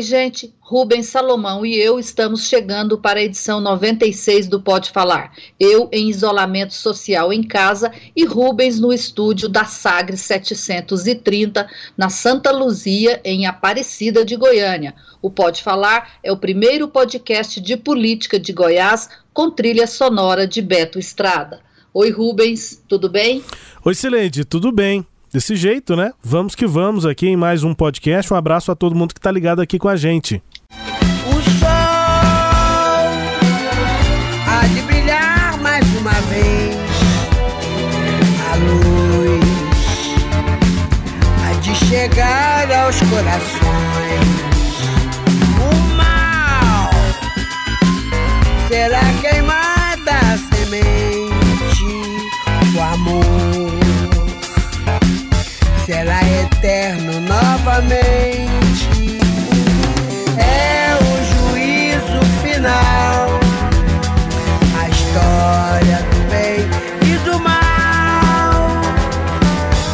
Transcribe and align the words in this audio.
Oi, 0.00 0.04
gente. 0.04 0.54
Rubens 0.60 1.08
Salomão 1.08 1.66
e 1.66 1.76
eu 1.76 1.98
estamos 1.98 2.48
chegando 2.48 2.96
para 2.96 3.20
a 3.20 3.22
edição 3.22 3.60
96 3.60 4.48
do 4.48 4.58
Pode 4.58 4.88
Falar. 4.88 5.30
Eu 5.60 5.90
em 5.92 6.08
isolamento 6.08 6.72
social 6.72 7.30
em 7.30 7.42
casa 7.42 7.92
e 8.16 8.24
Rubens 8.24 8.80
no 8.80 8.94
estúdio 8.94 9.46
da 9.46 9.66
Sagre 9.66 10.16
730, 10.16 11.68
na 11.98 12.08
Santa 12.08 12.50
Luzia, 12.50 13.20
em 13.22 13.44
Aparecida 13.44 14.24
de 14.24 14.36
Goiânia. 14.36 14.94
O 15.20 15.30
Pode 15.30 15.62
Falar 15.62 16.12
é 16.22 16.32
o 16.32 16.38
primeiro 16.38 16.88
podcast 16.88 17.60
de 17.60 17.76
política 17.76 18.40
de 18.40 18.54
Goiás 18.54 19.10
com 19.34 19.50
trilha 19.50 19.86
sonora 19.86 20.46
de 20.46 20.62
Beto 20.62 20.98
Estrada. 20.98 21.60
Oi, 21.92 22.10
Rubens, 22.10 22.82
tudo 22.88 23.10
bem? 23.10 23.44
Oi, 23.84 23.94
Sileide, 23.94 24.46
tudo 24.46 24.72
bem? 24.72 25.06
Desse 25.32 25.54
jeito, 25.54 25.94
né? 25.94 26.12
Vamos 26.22 26.56
que 26.56 26.66
vamos 26.66 27.06
aqui 27.06 27.28
em 27.28 27.36
mais 27.36 27.62
um 27.62 27.72
podcast. 27.72 28.32
Um 28.32 28.36
abraço 28.36 28.72
a 28.72 28.74
todo 28.74 28.96
mundo 28.96 29.14
que 29.14 29.20
está 29.20 29.30
ligado 29.30 29.60
aqui 29.60 29.78
com 29.78 29.88
a 29.88 29.94
gente. 29.94 30.42
O 31.24 31.32
sol 31.60 31.68
há 34.48 34.66
de 34.74 34.82
brilhar 34.82 35.56
mais 35.62 35.86
uma 35.96 36.12
vez. 36.12 36.76
A 38.50 38.56
luz 38.56 39.44
há 41.44 41.52
de 41.60 41.74
chegar 41.76 42.72
aos 42.72 42.96
corações. 43.02 43.60
O 45.60 45.96
mal 45.96 46.90
será 48.68 49.00
queimada 49.20 49.59
será 55.90 56.20
eterno 56.22 57.20
novamente. 57.20 58.88
É 60.38 60.94
o 60.94 61.10
juízo 61.30 62.20
final, 62.44 63.40
a 64.78 64.88
história 64.88 65.98
do 66.12 66.20
bem 66.30 66.60
e 67.02 67.18
do 67.24 67.40
mal. 67.40 68.80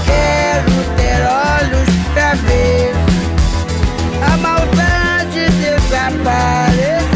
Quero 0.05 0.77
ter 0.99 1.21
olhos 1.25 1.89
pra 2.13 2.35
ver 2.35 2.93
a 4.31 4.37
maldade 4.37 5.49
desaparecer. 5.63 7.07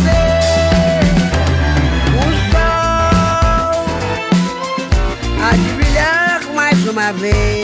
Uma 6.91 7.12
vez. 7.12 7.59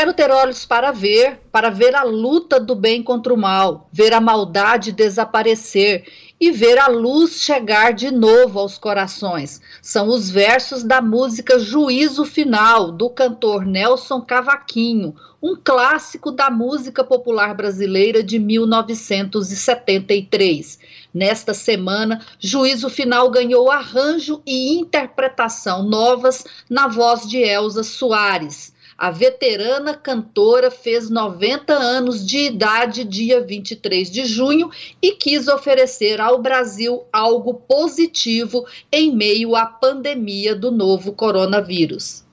Quero 0.00 0.14
ter 0.14 0.30
olhos 0.30 0.64
para 0.64 0.92
ver, 0.92 1.40
para 1.52 1.68
ver 1.68 1.94
a 1.94 2.02
luta 2.02 2.58
do 2.58 2.74
bem 2.74 3.02
contra 3.02 3.34
o 3.34 3.36
mal, 3.36 3.86
ver 3.92 4.14
a 4.14 4.20
maldade 4.20 4.92
desaparecer 4.92 6.06
e 6.40 6.50
ver 6.50 6.78
a 6.78 6.86
luz 6.86 7.42
chegar 7.42 7.92
de 7.92 8.10
novo 8.10 8.58
aos 8.58 8.78
corações. 8.78 9.60
São 9.82 10.08
os 10.08 10.30
versos 10.30 10.82
da 10.82 11.02
música 11.02 11.58
Juízo 11.58 12.24
Final, 12.24 12.92
do 12.92 13.10
cantor 13.10 13.66
Nelson 13.66 14.22
Cavaquinho, 14.22 15.14
um 15.42 15.54
clássico 15.54 16.32
da 16.32 16.50
música 16.50 17.04
popular 17.04 17.54
brasileira 17.54 18.22
de 18.22 18.38
1973. 18.38 20.78
Nesta 21.12 21.52
semana, 21.52 22.24
Juízo 22.38 22.88
Final 22.88 23.30
ganhou 23.30 23.70
arranjo 23.70 24.40
e 24.46 24.78
interpretação 24.78 25.82
novas 25.82 26.46
na 26.70 26.88
voz 26.88 27.28
de 27.28 27.36
Elza 27.36 27.82
Soares. 27.82 28.72
A 29.00 29.10
veterana 29.10 29.94
cantora 29.94 30.70
fez 30.70 31.08
90 31.08 31.72
anos 31.72 32.26
de 32.26 32.36
idade 32.36 33.02
dia 33.02 33.40
23 33.40 34.10
de 34.10 34.26
junho 34.26 34.70
e 35.00 35.12
quis 35.12 35.48
oferecer 35.48 36.20
ao 36.20 36.42
Brasil 36.42 37.04
algo 37.10 37.54
positivo 37.54 38.66
em 38.92 39.10
meio 39.10 39.56
à 39.56 39.64
pandemia 39.64 40.54
do 40.54 40.70
novo 40.70 41.14
coronavírus. 41.14 42.26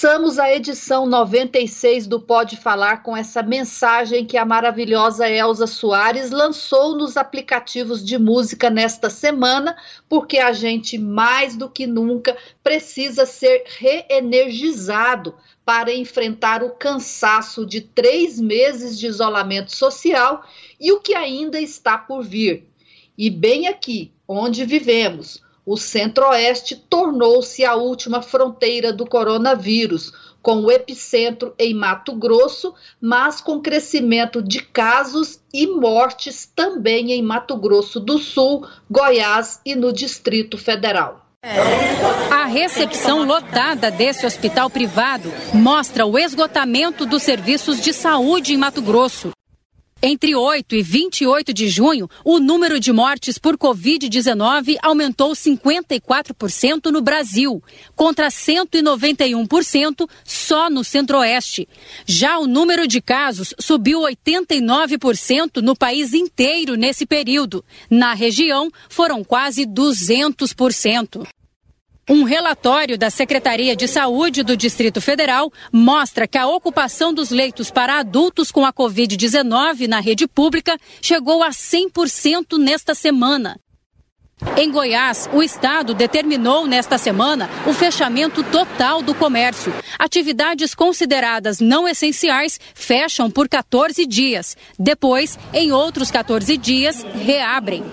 Começamos 0.00 0.38
a 0.38 0.50
edição 0.50 1.04
96 1.04 2.06
do 2.06 2.18
Pode 2.18 2.56
Falar 2.56 3.02
com 3.02 3.14
essa 3.14 3.42
mensagem 3.42 4.24
que 4.24 4.38
a 4.38 4.46
maravilhosa 4.46 5.28
Elza 5.28 5.66
Soares 5.66 6.30
lançou 6.30 6.96
nos 6.96 7.18
aplicativos 7.18 8.02
de 8.02 8.16
música 8.16 8.70
nesta 8.70 9.10
semana, 9.10 9.76
porque 10.08 10.38
a 10.38 10.52
gente 10.52 10.96
mais 10.96 11.54
do 11.54 11.68
que 11.68 11.86
nunca 11.86 12.34
precisa 12.64 13.26
ser 13.26 13.64
reenergizado 13.78 15.34
para 15.66 15.92
enfrentar 15.92 16.64
o 16.64 16.70
cansaço 16.70 17.66
de 17.66 17.82
três 17.82 18.40
meses 18.40 18.98
de 18.98 19.06
isolamento 19.06 19.76
social 19.76 20.42
e 20.80 20.92
o 20.92 21.00
que 21.00 21.12
ainda 21.12 21.60
está 21.60 21.98
por 21.98 22.22
vir. 22.22 22.66
E 23.18 23.28
bem 23.28 23.68
aqui, 23.68 24.14
onde 24.26 24.64
vivemos 24.64 25.42
o 25.64 25.76
Centro-Oeste 25.76 26.76
tornou-se 26.76 27.64
a 27.64 27.74
última 27.74 28.22
fronteira 28.22 28.92
do 28.92 29.06
coronavírus, 29.06 30.12
com 30.42 30.62
o 30.62 30.70
epicentro 30.70 31.54
em 31.58 31.74
Mato 31.74 32.14
Grosso, 32.14 32.74
mas 33.00 33.40
com 33.40 33.60
crescimento 33.60 34.42
de 34.42 34.60
casos 34.62 35.38
e 35.52 35.66
mortes 35.66 36.50
também 36.54 37.12
em 37.12 37.22
Mato 37.22 37.56
Grosso 37.56 38.00
do 38.00 38.18
Sul, 38.18 38.66
Goiás 38.90 39.60
e 39.64 39.74
no 39.74 39.92
Distrito 39.92 40.56
Federal. 40.56 41.26
A 42.30 42.44
recepção 42.44 43.24
lotada 43.24 43.90
desse 43.90 44.26
hospital 44.26 44.68
privado 44.68 45.32
mostra 45.54 46.04
o 46.04 46.18
esgotamento 46.18 47.06
dos 47.06 47.22
serviços 47.22 47.80
de 47.80 47.94
saúde 47.94 48.52
em 48.52 48.58
Mato 48.58 48.82
Grosso. 48.82 49.30
Entre 50.02 50.34
8 50.34 50.76
e 50.76 50.82
28 50.82 51.52
de 51.52 51.68
junho, 51.68 52.08
o 52.24 52.38
número 52.40 52.80
de 52.80 52.90
mortes 52.90 53.36
por 53.36 53.58
Covid-19 53.58 54.76
aumentou 54.82 55.32
54% 55.32 56.86
no 56.86 57.02
Brasil, 57.02 57.62
contra 57.94 58.28
191% 58.28 60.08
só 60.24 60.70
no 60.70 60.82
Centro-Oeste. 60.82 61.68
Já 62.06 62.38
o 62.38 62.46
número 62.46 62.88
de 62.88 63.02
casos 63.02 63.52
subiu 63.58 64.00
89% 64.00 65.56
no 65.56 65.76
país 65.76 66.14
inteiro 66.14 66.76
nesse 66.76 67.04
período. 67.04 67.62
Na 67.90 68.14
região, 68.14 68.70
foram 68.88 69.22
quase 69.22 69.66
200%. 69.66 71.26
Um 72.10 72.24
relatório 72.24 72.98
da 72.98 73.08
Secretaria 73.08 73.76
de 73.76 73.86
Saúde 73.86 74.42
do 74.42 74.56
Distrito 74.56 75.00
Federal 75.00 75.48
mostra 75.72 76.26
que 76.26 76.36
a 76.36 76.48
ocupação 76.48 77.14
dos 77.14 77.30
leitos 77.30 77.70
para 77.70 78.00
adultos 78.00 78.50
com 78.50 78.66
a 78.66 78.72
Covid-19 78.72 79.86
na 79.86 80.00
rede 80.00 80.26
pública 80.26 80.76
chegou 81.00 81.40
a 81.40 81.50
100% 81.50 82.58
nesta 82.58 82.96
semana. 82.96 83.60
Em 84.56 84.72
Goiás, 84.72 85.30
o 85.32 85.40
estado 85.40 85.94
determinou 85.94 86.66
nesta 86.66 86.98
semana 86.98 87.48
o 87.64 87.72
fechamento 87.72 88.42
total 88.42 89.02
do 89.02 89.14
comércio. 89.14 89.72
Atividades 89.96 90.74
consideradas 90.74 91.60
não 91.60 91.86
essenciais 91.86 92.58
fecham 92.74 93.30
por 93.30 93.48
14 93.48 94.04
dias. 94.04 94.56
Depois, 94.76 95.38
em 95.52 95.70
outros 95.70 96.10
14 96.10 96.56
dias, 96.56 97.06
reabrem. 97.24 97.84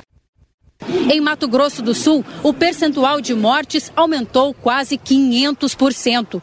Em 1.12 1.19
Mato 1.19 1.48
Grosso 1.48 1.81
do 1.81 1.94
Sul, 1.94 2.24
o 2.44 2.54
percentual 2.54 3.19
de 3.22 3.34
mortes 3.34 3.92
aumentou 3.95 4.54
quase 4.54 4.98
500%. 4.98 6.42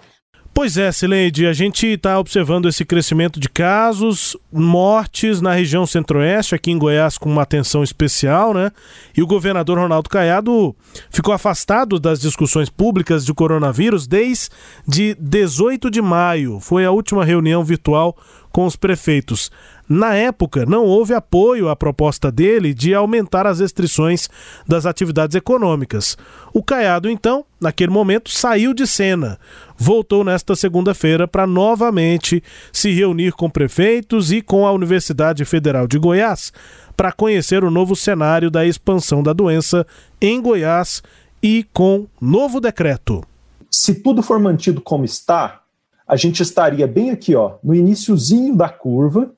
Pois 0.54 0.76
é, 0.76 0.92
Sileide, 0.92 1.48
a 1.48 1.52
gente 1.52 1.84
está 1.84 2.16
observando 2.16 2.68
esse 2.68 2.84
crescimento 2.84 3.40
de 3.40 3.48
casos, 3.48 4.36
mortes 4.52 5.40
na 5.40 5.52
região 5.52 5.84
centro-oeste, 5.84 6.54
aqui 6.54 6.70
em 6.70 6.78
Goiás, 6.78 7.18
com 7.18 7.28
uma 7.28 7.42
atenção 7.42 7.82
especial, 7.82 8.54
né? 8.54 8.70
E 9.16 9.22
o 9.22 9.26
governador 9.26 9.78
Ronaldo 9.78 10.08
Caiado 10.08 10.74
ficou 11.10 11.34
afastado 11.34 11.98
das 11.98 12.20
discussões 12.20 12.70
públicas 12.70 13.24
de 13.24 13.34
coronavírus 13.34 14.06
desde 14.06 15.16
18 15.18 15.90
de 15.90 16.00
maio. 16.00 16.60
Foi 16.60 16.84
a 16.84 16.92
última 16.92 17.24
reunião 17.24 17.64
virtual 17.64 18.16
com 18.52 18.64
os 18.64 18.76
prefeitos. 18.76 19.50
Na 19.88 20.14
época, 20.14 20.64
não 20.64 20.84
houve 20.84 21.12
apoio 21.12 21.68
à 21.68 21.74
proposta 21.74 22.30
dele 22.30 22.72
de 22.72 22.94
aumentar 22.94 23.48
as 23.48 23.58
restrições 23.58 24.30
das 24.66 24.86
atividades 24.86 25.34
econômicas. 25.34 26.16
O 26.52 26.62
Caiado, 26.62 27.10
então, 27.10 27.44
naquele 27.60 27.90
momento, 27.90 28.30
saiu 28.30 28.72
de 28.72 28.86
cena. 28.86 29.40
Voltou 29.76 30.22
nesta 30.22 30.54
segunda-feira 30.54 31.26
para 31.26 31.46
novamente 31.46 32.42
se 32.72 32.92
reunir 32.92 33.32
com 33.32 33.50
prefeitos 33.50 34.30
e 34.30 34.40
com 34.40 34.66
a 34.66 34.72
Universidade 34.72 35.44
Federal 35.44 35.86
de 35.86 35.98
Goiás 35.98 36.52
para 36.96 37.12
conhecer 37.12 37.64
o 37.64 37.70
novo 37.70 37.96
cenário 37.96 38.50
da 38.50 38.64
expansão 38.64 39.22
da 39.22 39.32
doença 39.32 39.86
em 40.20 40.40
Goiás 40.40 41.02
e 41.42 41.66
com 41.72 42.06
novo 42.20 42.60
decreto. 42.60 43.22
Se 43.70 43.96
tudo 43.96 44.22
for 44.22 44.38
mantido 44.38 44.80
como 44.80 45.04
está, 45.04 45.62
a 46.06 46.16
gente 46.16 46.42
estaria 46.42 46.86
bem 46.86 47.10
aqui, 47.10 47.34
ó, 47.34 47.56
no 47.62 47.74
iníciozinho 47.74 48.54
da 48.54 48.68
curva, 48.68 49.32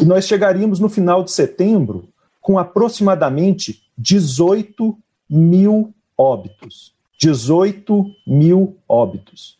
e 0.00 0.04
nós 0.04 0.26
chegaríamos 0.26 0.80
no 0.80 0.88
final 0.88 1.22
de 1.22 1.30
setembro 1.30 2.08
com 2.40 2.58
aproximadamente 2.58 3.82
18 3.96 4.96
mil 5.28 5.94
óbitos. 6.16 6.94
18 7.18 8.06
mil 8.26 8.76
óbitos. 8.88 9.57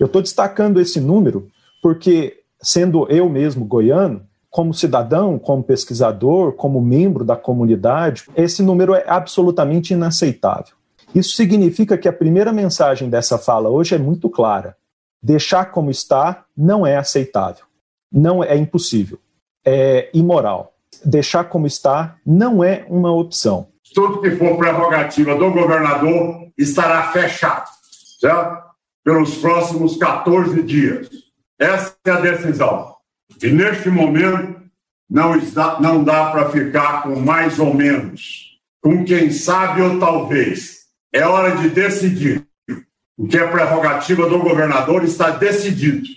Eu 0.00 0.06
estou 0.06 0.20
destacando 0.20 0.80
esse 0.80 1.00
número 1.00 1.48
porque, 1.80 2.40
sendo 2.60 3.06
eu 3.08 3.28
mesmo 3.28 3.64
goiano, 3.64 4.26
como 4.48 4.74
cidadão, 4.74 5.38
como 5.38 5.62
pesquisador, 5.62 6.54
como 6.54 6.80
membro 6.80 7.24
da 7.24 7.36
comunidade, 7.36 8.24
esse 8.34 8.62
número 8.62 8.94
é 8.94 9.04
absolutamente 9.06 9.92
inaceitável. 9.92 10.74
Isso 11.14 11.36
significa 11.36 11.96
que 11.96 12.08
a 12.08 12.12
primeira 12.12 12.52
mensagem 12.52 13.08
dessa 13.08 13.38
fala 13.38 13.68
hoje 13.68 13.94
é 13.94 13.98
muito 13.98 14.28
clara. 14.28 14.76
Deixar 15.22 15.66
como 15.66 15.90
está 15.90 16.44
não 16.56 16.84
é 16.84 16.96
aceitável. 16.96 17.64
Não 18.10 18.42
é 18.42 18.56
impossível 18.56 19.18
é 19.64 20.10
imoral. 20.12 20.74
Deixar 21.04 21.44
como 21.44 21.66
está 21.66 22.16
não 22.24 22.62
é 22.62 22.84
uma 22.88 23.12
opção. 23.12 23.68
Tudo 23.94 24.20
que 24.20 24.30
for 24.32 24.56
prerrogativa 24.56 25.34
do 25.34 25.50
governador 25.50 26.48
estará 26.56 27.10
fechado, 27.10 27.68
certo? 28.20 28.59
Pelos 29.04 29.36
próximos 29.38 29.96
14 29.96 30.62
dias. 30.62 31.08
Essa 31.58 31.96
é 32.04 32.10
a 32.10 32.20
decisão. 32.20 32.94
E 33.42 33.48
neste 33.48 33.88
momento, 33.88 34.60
não, 35.08 35.36
está, 35.36 35.80
não 35.80 36.04
dá 36.04 36.30
para 36.30 36.50
ficar 36.50 37.02
com 37.02 37.16
mais 37.16 37.58
ou 37.58 37.74
menos, 37.74 38.58
com 38.82 39.04
quem 39.04 39.30
sabe 39.30 39.82
ou 39.82 39.98
talvez. 39.98 40.80
É 41.12 41.26
hora 41.26 41.56
de 41.56 41.68
decidir. 41.68 42.46
O 43.18 43.26
que 43.26 43.36
é 43.36 43.46
prerrogativa 43.46 44.28
do 44.28 44.38
governador 44.38 45.04
está 45.04 45.30
decidido. 45.30 46.08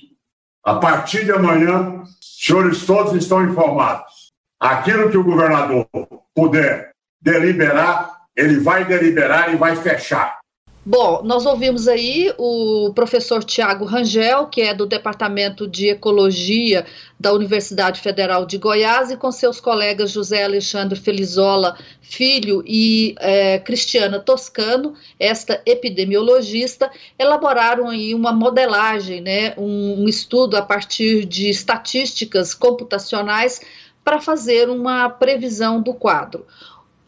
A 0.63 0.75
partir 0.75 1.25
de 1.25 1.31
amanhã, 1.31 2.03
senhores 2.21 2.86
todos 2.86 3.13
estão 3.13 3.44
informados. 3.44 4.31
Aquilo 4.59 5.09
que 5.09 5.18
o 5.18 5.24
governador 5.24 5.86
puder 6.33 6.94
deliberar, 7.21 8.21
ele 8.36 8.59
vai 8.59 8.86
deliberar 8.86 9.53
e 9.53 9.57
vai 9.57 9.75
fechar. 9.75 10.39
Bom, 10.85 11.21
nós 11.24 11.45
ouvimos 11.45 11.88
aí 11.88 12.33
o 12.38 12.91
professor 12.94 13.41
Tiago 13.41 13.85
Rangel, 13.85 14.47
que 14.47 14.62
é 14.62 14.74
do 14.74 14.85
Departamento 14.85 15.65
de 15.65 15.88
Ecologia 15.88 16.85
da 17.18 17.31
Universidade 17.31 18.01
Federal 18.01 18.45
de 18.45 18.57
Goiás, 18.57 19.09
e 19.09 19.15
com 19.15 19.31
seus 19.31 19.62
colegas 19.62 20.12
José 20.12 20.44
Alexandre 20.44 21.00
Felizola 21.00 21.77
Filho 22.01 22.62
e 22.68 23.15
é, 23.21 23.59
Cristiana 23.59 24.19
Toscano, 24.19 24.94
esta 25.18 25.62
epidemiologista, 25.65 26.91
elaboraram 27.18 27.88
aí 27.88 28.13
uma 28.13 28.33
modelagem, 28.33 29.21
né, 29.21 29.53
um, 29.57 30.03
um 30.03 30.09
estudo 30.09 30.57
a 30.57 30.62
partir 30.62 31.24
de 31.24 31.50
estatísticas 31.50 32.53
computacionais 32.53 33.62
para 34.03 34.19
fazer 34.19 34.69
uma 34.69 35.09
previsão 35.09 35.81
do 35.81 35.94
quadro. 35.94 36.45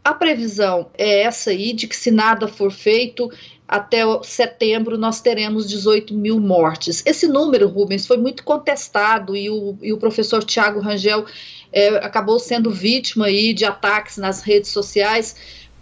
A 0.05 0.13
previsão 0.13 0.91
é 0.95 1.21
essa 1.21 1.49
aí, 1.49 1.73
de 1.73 1.87
que 1.87 1.95
se 1.95 2.11
nada 2.11 2.47
for 2.47 2.71
feito, 2.71 3.27
até 3.67 4.01
setembro 4.23 4.97
nós 4.97 5.21
teremos 5.21 5.67
18 5.67 6.13
mil 6.13 6.39
mortes. 6.39 7.03
Esse 7.05 7.27
número, 7.27 7.67
Rubens, 7.67 8.05
foi 8.05 8.17
muito 8.17 8.43
contestado 8.43 9.35
e 9.35 9.49
o, 9.49 9.77
e 9.81 9.91
o 9.91 9.97
professor 9.97 10.43
Tiago 10.43 10.79
Rangel 10.79 11.25
é, 11.73 11.87
acabou 11.97 12.39
sendo 12.39 12.69
vítima 12.69 13.25
aí 13.25 13.53
de 13.53 13.65
ataques 13.65 14.17
nas 14.17 14.41
redes 14.41 14.69
sociais 14.69 15.35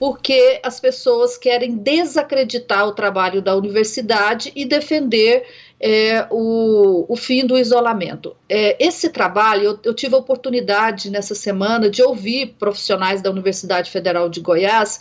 porque 0.04 0.60
as 0.64 0.82
pessoas 0.82 1.38
querem 1.38 1.78
desacreditar 1.78 2.86
o 2.86 2.92
trabalho 2.92 3.42
da 3.42 3.56
universidade 3.56 4.52
e 4.54 4.66
defender 4.66 5.46
é, 5.80 6.28
o, 6.30 7.06
o, 7.08 7.16
fim 7.16 7.46
do 7.46 7.58
isolamento. 7.58 8.36
É, 8.50 8.76
esse 8.86 9.08
trabalho, 9.10 9.64
eu, 9.64 9.80
eu, 9.82 9.94
tive 9.94 10.14
a 10.16 10.18
oportunidade 10.18 11.10
nessa 11.10 11.34
semana 11.34 11.90
de 11.90 12.04
ouvir 12.04 12.56
profissionais 12.60 13.22
da 13.22 13.30
Universidade 13.30 13.92
Federal 13.92 14.28
de 14.28 14.42
Goiás 14.42 15.00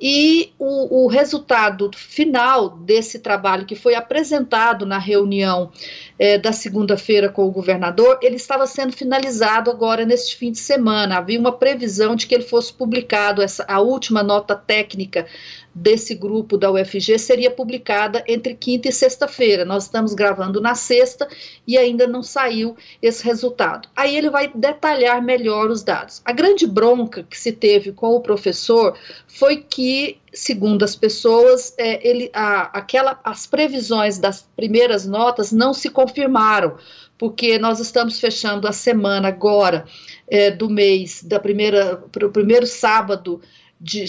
e 0.00 0.52
o, 0.58 1.04
o, 1.04 1.06
resultado 1.06 1.90
final 1.94 2.70
desse 2.70 3.20
trabalho 3.20 3.64
que 3.64 3.76
foi 3.76 3.94
apresentado 3.94 4.84
na 4.84 4.98
reunião 4.98 5.70
é, 6.18 6.36
da 6.36 6.52
segunda-feira 6.52 7.28
com 7.28 7.46
o 7.46 7.50
governador, 7.50 8.18
ele 8.20 8.36
estava 8.36 8.66
sendo 8.66 8.92
finalizado 8.92 9.70
agora 9.70 10.04
neste 10.04 10.36
fim 10.36 10.50
de 10.50 10.58
semana. 10.58 11.18
Havia 11.18 11.38
uma 11.38 11.52
previsão 11.52 12.16
de 12.16 12.26
que 12.26 12.34
ele 12.34 12.44
fosse 12.44 12.72
publicado, 12.72 13.40
essa, 13.40 13.64
a 13.68 13.80
última 13.80 14.22
nota 14.22 14.56
técnica 14.56 15.26
desse 15.74 16.14
grupo 16.14 16.56
da 16.56 16.70
UFG 16.70 17.18
seria 17.18 17.50
publicada 17.50 18.22
entre 18.28 18.54
quinta 18.54 18.88
e 18.88 18.92
sexta-feira. 18.92 19.64
Nós 19.64 19.84
estamos 19.84 20.14
gravando 20.14 20.60
na 20.60 20.74
sexta 20.74 21.26
e 21.66 21.76
ainda 21.76 22.06
não 22.06 22.22
saiu 22.22 22.76
esse 23.02 23.24
resultado. 23.24 23.88
Aí 23.96 24.16
ele 24.16 24.30
vai 24.30 24.48
detalhar 24.54 25.20
melhor 25.20 25.70
os 25.70 25.82
dados. 25.82 26.22
A 26.24 26.32
grande 26.32 26.66
bronca 26.66 27.24
que 27.24 27.38
se 27.38 27.50
teve 27.50 27.90
com 27.90 28.10
o 28.10 28.20
professor 28.20 28.96
foi 29.26 29.56
que, 29.56 30.18
segundo 30.32 30.84
as 30.84 30.94
pessoas, 30.94 31.74
é, 31.76 32.08
ele, 32.08 32.30
a, 32.32 32.78
aquela, 32.78 33.18
as 33.24 33.46
previsões 33.46 34.18
das 34.18 34.48
primeiras 34.54 35.04
notas 35.04 35.50
não 35.50 35.74
se 35.74 35.90
confirmaram 35.90 36.76
porque 37.16 37.58
nós 37.58 37.78
estamos 37.80 38.18
fechando 38.18 38.66
a 38.66 38.72
semana 38.72 39.28
agora 39.28 39.86
é, 40.28 40.50
do 40.50 40.68
mês 40.68 41.22
da 41.22 41.38
primeira 41.38 41.96
para 42.10 42.26
o 42.26 42.30
primeiro 42.30 42.66
sábado 42.66 43.40
de 43.84 44.06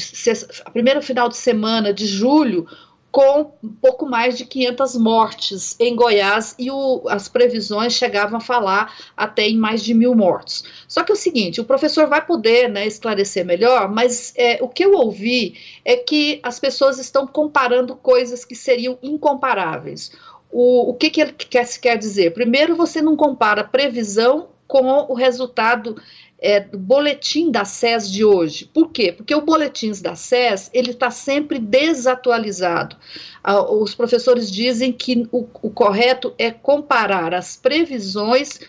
a 0.64 0.72
primeiro 0.72 1.02
final 1.02 1.28
de 1.28 1.36
semana 1.36 1.94
de 1.94 2.08
julho 2.08 2.66
com 3.12 3.52
um 3.64 3.70
pouco 3.70 4.06
mais 4.06 4.38
de 4.38 4.46
500 4.46 4.98
mortes 4.98 5.76
em 5.80 5.96
Goiás 5.96 6.54
e 6.60 6.70
o, 6.70 7.04
as 7.08 7.30
previsões 7.30 7.94
chegavam 7.94 8.38
a 8.38 8.42
falar 8.42 8.94
até 9.16 9.48
em 9.48 9.58
mais 9.58 9.82
de 9.82 9.94
mil 9.94 10.14
mortos. 10.14 10.66
Só 10.86 11.02
que 11.02 11.12
é 11.12 11.16
o 11.16 11.18
seguinte, 11.18 11.62
o 11.62 11.66
professor 11.66 12.08
vai 12.08 12.26
poder 12.26 12.70
né, 12.70 12.86
esclarecer 12.86 13.46
melhor, 13.46 13.90
mas 13.90 14.34
é, 14.36 14.60
o 14.62 14.68
que 14.68 14.84
eu 14.84 14.94
ouvi 14.94 15.58
é 15.86 15.96
que 15.96 16.42
as 16.44 16.60
pessoas 16.60 17.00
estão 17.00 17.26
comparando 17.26 17.96
coisas 17.96 18.44
que 18.44 18.56
seriam 18.56 18.98
incomparáveis. 19.02 20.12
O, 20.52 20.90
o 20.90 20.94
que, 20.94 21.10
que 21.10 21.22
ele 21.22 21.32
quer, 21.32 21.66
quer 21.80 21.98
dizer? 21.98 22.34
Primeiro, 22.34 22.76
você 22.76 23.02
não 23.02 23.16
compara 23.16 23.64
previsão 23.64 24.50
com 24.68 25.06
o 25.10 25.14
resultado 25.14 25.96
é, 26.40 26.60
do 26.60 26.78
boletim 26.78 27.52
da 27.52 27.66
SES 27.66 28.12
de 28.12 28.26
hoje. 28.26 28.66
Por 28.66 28.92
quê? 28.92 29.12
Porque 29.12 29.34
o 29.34 29.42
boletim 29.42 29.92
da 30.02 30.16
SES 30.16 30.70
ele 30.74 30.92
está 30.92 31.10
sempre 31.10 31.60
desatualizado. 31.60 32.96
Ah, 33.44 33.62
os 33.62 33.96
professores 33.96 34.52
dizem 34.52 34.92
que 34.92 35.28
o, 35.32 35.48
o 35.62 35.70
correto 35.70 36.34
é 36.38 36.52
comparar 36.52 37.34
as 37.34 37.56
previsões 37.56 38.60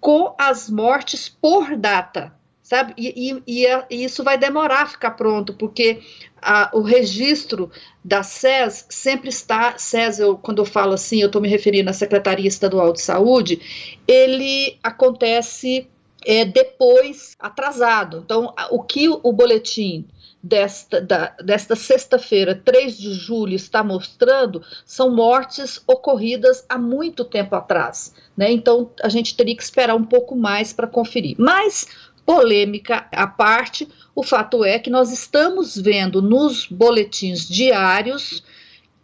com 0.00 0.34
as 0.38 0.68
mortes 0.68 1.28
por 1.28 1.76
data 1.76 2.32
sabe? 2.66 2.94
E, 2.96 3.32
e, 3.46 3.64
e, 3.90 4.04
isso 4.04 4.24
vai 4.24 4.36
demorar 4.36 4.82
a 4.82 4.86
ficar 4.86 5.12
pronto, 5.12 5.54
porque 5.54 6.00
a, 6.42 6.68
o 6.74 6.80
registro 6.80 7.70
da 8.04 8.24
SES 8.24 8.86
sempre 8.90 9.28
está, 9.28 9.78
SES, 9.78 10.18
eu, 10.18 10.36
quando 10.36 10.58
eu 10.58 10.64
falo 10.64 10.94
assim, 10.94 11.20
eu 11.20 11.28
estou 11.28 11.40
me 11.40 11.48
referindo 11.48 11.90
à 11.90 11.92
Secretaria 11.92 12.48
Estadual 12.48 12.92
de 12.92 13.00
Saúde, 13.00 13.60
ele 14.08 14.76
acontece 14.82 15.86
é, 16.26 16.44
depois 16.44 17.36
atrasado. 17.38 18.22
Então, 18.24 18.52
o 18.70 18.82
que 18.82 19.08
o 19.08 19.32
boletim 19.32 20.04
desta, 20.42 21.00
da, 21.00 21.34
desta 21.42 21.76
sexta-feira, 21.76 22.60
3 22.64 22.98
de 22.98 23.14
julho, 23.14 23.54
está 23.54 23.84
mostrando 23.84 24.60
são 24.84 25.14
mortes 25.14 25.80
ocorridas 25.86 26.64
há 26.68 26.76
muito 26.76 27.24
tempo 27.24 27.54
atrás. 27.54 28.12
Né? 28.36 28.50
Então, 28.50 28.90
a 29.02 29.08
gente 29.08 29.36
teria 29.36 29.56
que 29.56 29.62
esperar 29.62 29.94
um 29.94 30.04
pouco 30.04 30.34
mais 30.34 30.72
para 30.72 30.88
conferir. 30.88 31.36
Mas, 31.38 31.86
polêmica 32.26 33.06
à 33.12 33.26
parte, 33.28 33.88
o 34.14 34.22
fato 34.22 34.64
é 34.64 34.80
que 34.80 34.90
nós 34.90 35.12
estamos 35.12 35.76
vendo 35.76 36.20
nos 36.20 36.66
boletins 36.66 37.48
diários 37.48 38.42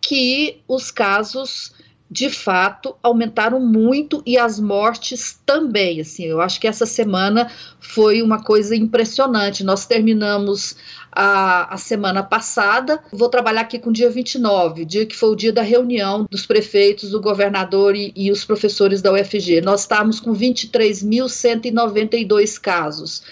que 0.01 0.61
os 0.67 0.91
casos 0.91 1.73
de 2.13 2.29
fato 2.29 2.95
aumentaram 3.03 3.59
muito 3.59 4.23
e 4.27 4.37
as 4.37 4.61
mortes 4.61 5.41
também. 5.47 5.99
Assim, 5.99 6.25
eu 6.25 6.43
acho 6.43 6.61
que 6.61 6.69
essa 6.69 6.85
semana 6.85 7.51
foi 7.81 8.21
uma 8.21 8.45
coisa 8.45 8.77
impressionante. 8.77 9.65
Nós 9.65 9.87
terminamos 9.87 10.77
a, 11.11 11.73
a 11.73 11.79
semana 11.79 12.23
passada. 12.23 13.03
Vou 13.11 13.31
trabalhar 13.31 13.63
aqui 13.63 13.79
com 13.79 13.91
dia 13.91 14.11
29, 14.11 14.85
dia 14.85 15.07
que 15.07 15.17
foi 15.17 15.31
o 15.31 15.37
dia 15.37 15.55
da 15.55 15.63
reunião 15.63 16.27
dos 16.31 16.45
prefeitos, 16.45 17.13
do 17.13 17.21
governador 17.21 17.97
e, 17.97 18.13
e 18.15 18.31
os 18.31 18.45
professores 18.45 19.01
da 19.01 19.11
UFG. 19.11 19.63
Nós 19.63 19.81
estávamos 19.81 20.21
com 20.21 20.35
23.192 20.35 22.61
casos 22.61 23.23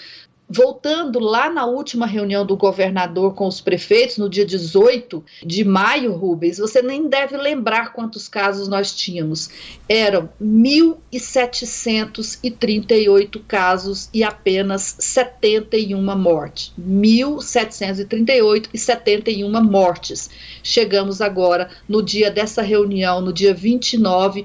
voltando 0.51 1.19
lá 1.19 1.49
na 1.49 1.65
última 1.65 2.05
reunião 2.05 2.45
do 2.45 2.57
governador 2.57 3.33
com 3.33 3.47
os 3.47 3.61
prefeitos, 3.61 4.17
no 4.17 4.29
dia 4.29 4.45
18 4.45 5.23
de 5.45 5.63
maio, 5.63 6.11
Rubens, 6.13 6.57
você 6.57 6.81
nem 6.81 7.07
deve 7.07 7.37
lembrar 7.37 7.93
quantos 7.93 8.27
casos 8.27 8.67
nós 8.67 8.93
tínhamos. 8.93 9.49
Eram 9.87 10.27
1.738 10.41 13.41
casos 13.47 14.09
e 14.13 14.25
apenas 14.25 14.97
71 14.99 16.01
mortes. 16.17 16.73
1.738 16.79 18.67
e 18.73 18.77
71 18.77 19.63
mortes. 19.63 20.29
Chegamos 20.61 21.21
agora 21.21 21.69
no 21.87 22.03
dia 22.03 22.29
dessa 22.29 22.61
reunião, 22.61 23.21
no 23.21 23.31
dia 23.31 23.53
29 23.53 24.43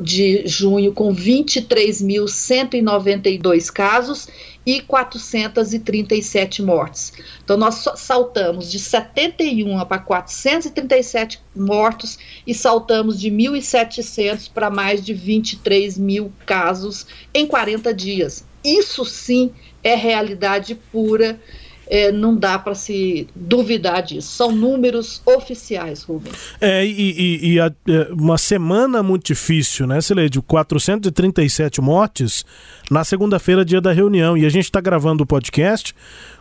de 0.00 0.46
junho, 0.46 0.92
com 0.92 1.12
23.192 1.14 3.72
casos 3.72 4.28
e 4.64 4.80
437 4.82 6.62
mortes. 6.62 7.12
Então, 7.42 7.56
nós 7.56 7.84
saltamos 7.96 8.70
de 8.70 8.78
71 8.78 9.84
para 9.86 9.98
437 9.98 11.40
mortos 11.56 12.18
e 12.46 12.54
saltamos 12.54 13.18
de 13.18 13.30
1.700 13.30 14.50
para 14.52 14.68
mais 14.68 15.02
de 15.04 15.14
23 15.14 15.96
mil 15.96 16.30
casos 16.44 17.06
em 17.32 17.46
40 17.46 17.94
dias. 17.94 18.44
Isso 18.62 19.02
sim 19.04 19.52
é 19.82 19.94
realidade 19.94 20.74
pura 20.74 21.40
é, 21.88 22.12
não 22.12 22.36
dá 22.36 22.58
para 22.58 22.74
se 22.74 23.26
duvidar 23.34 24.02
disso. 24.02 24.28
São 24.28 24.52
números 24.52 25.22
oficiais, 25.24 26.02
Rubens. 26.02 26.54
É, 26.60 26.84
e, 26.84 26.90
e, 26.90 27.52
e 27.52 27.60
a, 27.60 27.72
é, 27.88 28.08
uma 28.12 28.38
semana 28.38 29.02
muito 29.02 29.26
difícil, 29.26 29.86
né, 29.86 30.00
Celede? 30.00 30.40
437 30.40 31.80
mortes 31.80 32.44
na 32.90 33.04
segunda-feira, 33.04 33.64
dia 33.64 33.80
da 33.80 33.92
reunião. 33.92 34.36
E 34.36 34.44
a 34.44 34.50
gente 34.50 34.64
está 34.64 34.80
gravando 34.80 35.24
o 35.24 35.26
podcast 35.26 35.94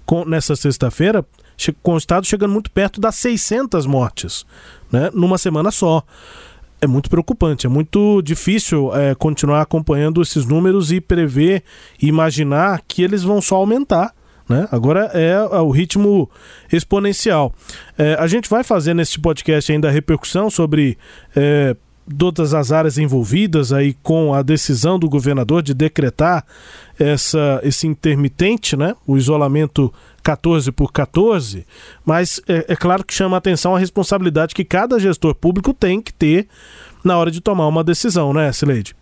com, 0.05 0.25
nessa 0.25 0.55
sexta-feira, 0.55 1.25
com 1.81 1.93
o 1.93 1.97
Estado 1.97 2.27
chegando 2.27 2.51
muito 2.51 2.69
perto 2.69 2.99
das 2.99 3.15
600 3.15 3.85
mortes, 3.85 4.45
né, 4.91 5.09
numa 5.13 5.37
semana 5.37 5.71
só 5.71 6.03
é 6.79 6.85
muito 6.85 7.09
preocupante, 7.09 7.65
é 7.65 7.69
muito 7.69 8.21
difícil 8.21 8.95
é, 8.95 9.15
continuar 9.15 9.61
acompanhando 9.61 10.21
esses 10.21 10.45
números 10.45 10.91
e 10.91 11.01
prever 11.01 11.63
imaginar 11.99 12.81
que 12.87 13.01
eles 13.01 13.23
vão 13.23 13.41
só 13.41 13.55
aumentar. 13.55 14.13
Né? 14.47 14.67
Agora 14.71 15.11
é, 15.13 15.39
o 15.59 15.69
ritmo 15.69 16.29
exponencial. 16.71 17.53
É, 17.97 18.15
a 18.15 18.27
gente 18.27 18.49
vai 18.49 18.63
fazer 18.63 18.93
nesse 18.93 19.19
podcast 19.19 19.71
ainda 19.71 19.89
a 19.89 19.91
repercussão 19.91 20.49
sobre 20.49 20.97
é, 21.35 21.75
todas 22.17 22.53
as 22.53 22.71
áreas 22.71 22.97
envolvidas 22.97 23.73
aí 23.73 23.93
com 24.01 24.33
a 24.33 24.41
decisão 24.41 24.97
do 24.97 25.09
governador 25.09 25.61
de 25.61 25.73
decretar 25.73 26.45
essa, 26.97 27.59
esse 27.63 27.85
intermitente, 27.85 28.77
né? 28.77 28.95
o 29.05 29.17
isolamento 29.17 29.93
14 30.23 30.71
por 30.71 30.91
14, 30.91 31.65
mas 32.05 32.41
é, 32.47 32.65
é 32.69 32.75
claro 32.75 33.03
que 33.03 33.13
chama 33.13 33.35
a 33.37 33.39
atenção 33.39 33.75
a 33.75 33.79
responsabilidade 33.79 34.55
que 34.55 34.63
cada 34.63 34.99
gestor 34.99 35.35
público 35.35 35.73
tem 35.73 36.01
que 36.01 36.13
ter 36.13 36.47
na 37.03 37.17
hora 37.17 37.31
de 37.31 37.41
tomar 37.41 37.67
uma 37.67 37.83
decisão, 37.83 38.33
né, 38.33 38.51
Sileide? 38.51 38.95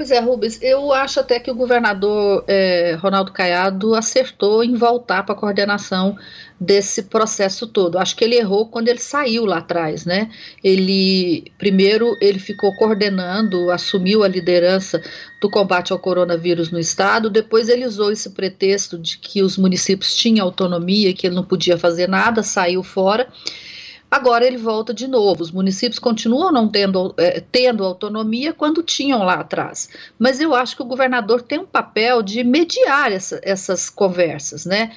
Pois 0.00 0.10
é, 0.10 0.18
Rubens, 0.18 0.58
eu 0.62 0.94
acho 0.94 1.20
até 1.20 1.38
que 1.38 1.50
o 1.50 1.54
governador 1.54 2.42
é, 2.48 2.96
Ronaldo 2.98 3.32
Caiado 3.32 3.94
acertou 3.94 4.64
em 4.64 4.74
voltar 4.74 5.24
para 5.24 5.34
a 5.34 5.38
coordenação 5.38 6.16
desse 6.58 7.02
processo 7.02 7.66
todo. 7.66 7.98
Acho 7.98 8.16
que 8.16 8.24
ele 8.24 8.36
errou 8.36 8.66
quando 8.68 8.88
ele 8.88 8.98
saiu 8.98 9.44
lá 9.44 9.58
atrás, 9.58 10.06
né? 10.06 10.30
Ele 10.64 11.52
primeiro 11.58 12.16
ele 12.18 12.38
ficou 12.38 12.74
coordenando, 12.76 13.70
assumiu 13.70 14.22
a 14.22 14.28
liderança 14.28 15.02
do 15.38 15.50
combate 15.50 15.92
ao 15.92 15.98
coronavírus 15.98 16.70
no 16.70 16.78
estado, 16.78 17.28
depois 17.28 17.68
ele 17.68 17.84
usou 17.84 18.10
esse 18.10 18.30
pretexto 18.30 18.98
de 18.98 19.18
que 19.18 19.42
os 19.42 19.58
municípios 19.58 20.16
tinham 20.16 20.46
autonomia, 20.46 21.12
que 21.12 21.26
ele 21.26 21.36
não 21.36 21.44
podia 21.44 21.76
fazer 21.76 22.08
nada, 22.08 22.42
saiu 22.42 22.82
fora. 22.82 23.28
Agora 24.10 24.44
ele 24.44 24.56
volta 24.56 24.92
de 24.92 25.06
novo. 25.06 25.42
Os 25.42 25.52
municípios 25.52 26.00
continuam 26.00 26.50
não 26.50 26.68
tendo, 26.68 27.14
é, 27.16 27.40
tendo 27.40 27.84
autonomia 27.84 28.52
quando 28.52 28.82
tinham 28.82 29.22
lá 29.22 29.34
atrás. 29.34 29.88
Mas 30.18 30.40
eu 30.40 30.54
acho 30.54 30.74
que 30.74 30.82
o 30.82 30.86
governador 30.86 31.42
tem 31.42 31.60
um 31.60 31.66
papel 31.66 32.20
de 32.22 32.42
mediar 32.42 33.12
essa, 33.12 33.40
essas 33.42 33.88
conversas, 33.88 34.66
né? 34.66 34.92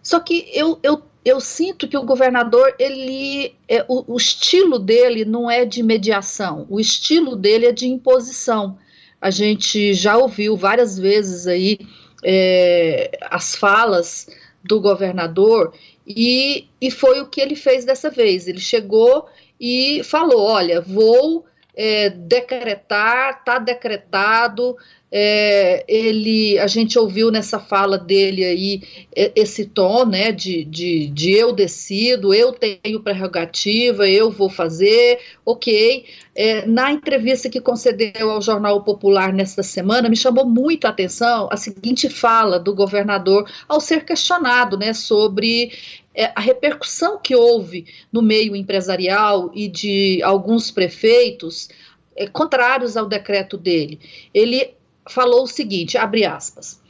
Só 0.00 0.20
que 0.20 0.48
eu, 0.52 0.78
eu, 0.82 1.02
eu 1.24 1.40
sinto 1.40 1.88
que 1.88 1.96
o 1.96 2.04
governador, 2.04 2.74
ele, 2.78 3.54
é, 3.68 3.84
o, 3.88 4.14
o 4.14 4.16
estilo 4.16 4.78
dele 4.78 5.24
não 5.24 5.50
é 5.50 5.64
de 5.64 5.82
mediação, 5.82 6.66
o 6.68 6.78
estilo 6.78 7.34
dele 7.34 7.66
é 7.66 7.72
de 7.72 7.86
imposição. 7.88 8.78
A 9.20 9.30
gente 9.30 9.92
já 9.94 10.16
ouviu 10.16 10.56
várias 10.56 10.98
vezes 10.98 11.46
aí 11.46 11.78
é, 12.24 13.18
as 13.30 13.54
falas 13.54 14.28
do 14.64 14.80
governador 14.80 15.72
e, 16.06 16.66
e 16.80 16.90
foi 16.90 17.20
o 17.20 17.28
que 17.28 17.40
ele 17.40 17.54
fez 17.54 17.84
dessa 17.84 18.10
vez. 18.10 18.46
Ele 18.46 18.60
chegou 18.60 19.26
e 19.60 20.02
falou: 20.04 20.40
olha, 20.40 20.80
vou 20.80 21.44
é, 21.74 22.10
decretar, 22.10 23.38
está 23.38 23.58
decretado. 23.58 24.76
É, 25.14 25.84
ele, 25.86 26.58
a 26.58 26.66
gente 26.66 26.98
ouviu 26.98 27.30
nessa 27.30 27.58
fala 27.58 27.98
dele 27.98 28.42
aí 28.46 28.82
esse 29.14 29.66
tom, 29.66 30.06
né, 30.06 30.32
de, 30.32 30.64
de, 30.64 31.08
de 31.08 31.32
eu 31.32 31.52
decido, 31.52 32.32
eu 32.32 32.50
tenho 32.50 33.02
prerrogativa, 33.02 34.08
eu 34.08 34.30
vou 34.30 34.48
fazer, 34.48 35.18
ok. 35.44 36.06
É, 36.34 36.64
na 36.66 36.90
entrevista 36.90 37.50
que 37.50 37.60
concedeu 37.60 38.30
ao 38.30 38.40
Jornal 38.40 38.82
Popular 38.84 39.34
nesta 39.34 39.62
semana, 39.62 40.08
me 40.08 40.16
chamou 40.16 40.46
muito 40.46 40.86
a 40.86 40.90
atenção 40.90 41.46
a 41.52 41.58
seguinte 41.58 42.08
fala 42.08 42.58
do 42.58 42.74
governador 42.74 43.46
ao 43.68 43.80
ser 43.80 44.06
questionado, 44.06 44.78
né, 44.78 44.94
sobre 44.94 45.72
é, 46.14 46.32
a 46.34 46.40
repercussão 46.40 47.18
que 47.18 47.34
houve 47.34 47.86
no 48.12 48.22
meio 48.22 48.54
empresarial 48.54 49.50
e 49.54 49.68
de 49.68 50.22
alguns 50.22 50.70
prefeitos 50.70 51.68
é, 52.14 52.26
contrários 52.26 52.96
ao 52.96 53.06
decreto 53.06 53.56
dele. 53.56 54.00
Ele 54.32 54.74
falou 55.08 55.44
o 55.44 55.48
seguinte, 55.48 55.98
abre 55.98 56.24
aspas, 56.24 56.80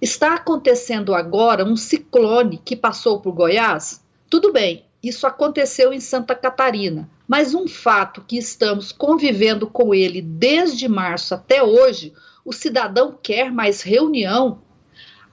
está 0.00 0.34
acontecendo 0.34 1.14
agora 1.14 1.64
um 1.64 1.76
ciclone 1.76 2.60
que 2.64 2.76
passou 2.76 3.20
por 3.20 3.32
Goiás? 3.32 4.04
Tudo 4.28 4.52
bem, 4.52 4.84
isso 5.02 5.26
aconteceu 5.26 5.92
em 5.92 6.00
Santa 6.00 6.34
Catarina, 6.34 7.08
mas 7.28 7.54
um 7.54 7.68
fato 7.68 8.24
que 8.26 8.36
estamos 8.36 8.90
convivendo 8.90 9.66
com 9.66 9.94
ele 9.94 10.20
desde 10.20 10.88
março 10.88 11.34
até 11.34 11.62
hoje, 11.62 12.12
o 12.44 12.52
cidadão 12.52 13.18
quer 13.22 13.52
mais 13.52 13.82
reunião. 13.82 14.62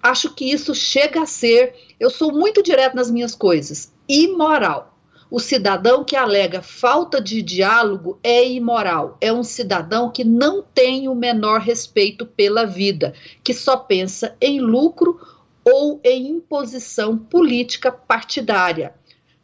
Acho 0.02 0.34
que 0.34 0.46
isso 0.46 0.74
chega 0.74 1.22
a 1.22 1.26
ser, 1.26 1.76
eu 2.00 2.10
sou 2.10 2.32
muito 2.32 2.64
direto 2.64 2.96
nas 2.96 3.12
minhas 3.12 3.36
coisas, 3.36 3.94
imoral. 4.08 4.98
O 5.30 5.40
cidadão 5.40 6.04
que 6.04 6.16
alega 6.16 6.62
falta 6.62 7.22
de 7.22 7.42
diálogo 7.42 8.20
é 8.22 8.46
imoral, 8.46 9.18
é 9.22 9.32
um 9.32 9.44
cidadão 9.44 10.12
que 10.12 10.26
não 10.26 10.62
tem 10.62 11.08
o 11.08 11.16
menor 11.16 11.62
respeito 11.62 12.26
pela 12.26 12.66
vida, 12.66 13.14
que 13.42 13.54
só 13.54 13.78
pensa 13.78 14.36
em 14.42 14.60
lucro 14.60 15.20
ou 15.64 16.02
em 16.04 16.28
imposição 16.28 17.18
política 17.18 17.92
partidária. 17.92 18.94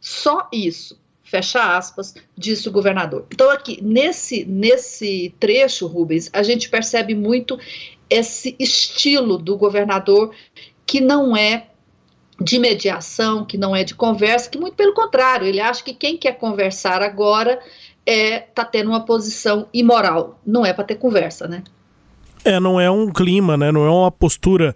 Só 0.00 0.48
isso. 0.52 1.00
Fecha 1.22 1.76
aspas, 1.76 2.14
disse 2.36 2.68
o 2.68 2.72
governador. 2.72 3.26
Então, 3.30 3.50
aqui, 3.50 3.78
nesse, 3.82 4.46
nesse 4.46 5.34
trecho, 5.38 5.86
Rubens, 5.86 6.30
a 6.32 6.42
gente 6.42 6.70
percebe 6.70 7.14
muito 7.14 7.58
esse 8.08 8.56
estilo 8.58 9.36
do 9.36 9.56
governador 9.56 10.34
que 10.88 11.02
não 11.02 11.36
é 11.36 11.66
de 12.40 12.58
mediação, 12.58 13.44
que 13.44 13.58
não 13.58 13.76
é 13.76 13.84
de 13.84 13.94
conversa, 13.94 14.48
que 14.48 14.58
muito 14.58 14.74
pelo 14.74 14.94
contrário, 14.94 15.46
ele 15.46 15.60
acha 15.60 15.84
que 15.84 15.92
quem 15.92 16.16
quer 16.16 16.38
conversar 16.38 17.02
agora 17.02 17.60
é 18.06 18.38
tá 18.38 18.64
tendo 18.64 18.88
uma 18.88 19.04
posição 19.04 19.68
imoral, 19.72 20.40
não 20.46 20.64
é 20.64 20.72
para 20.72 20.84
ter 20.84 20.94
conversa, 20.94 21.46
né? 21.46 21.62
É, 22.42 22.58
não 22.58 22.80
é 22.80 22.90
um 22.90 23.12
clima, 23.12 23.56
né? 23.56 23.70
Não 23.70 23.84
é 23.84 23.90
uma 23.90 24.10
postura 24.10 24.74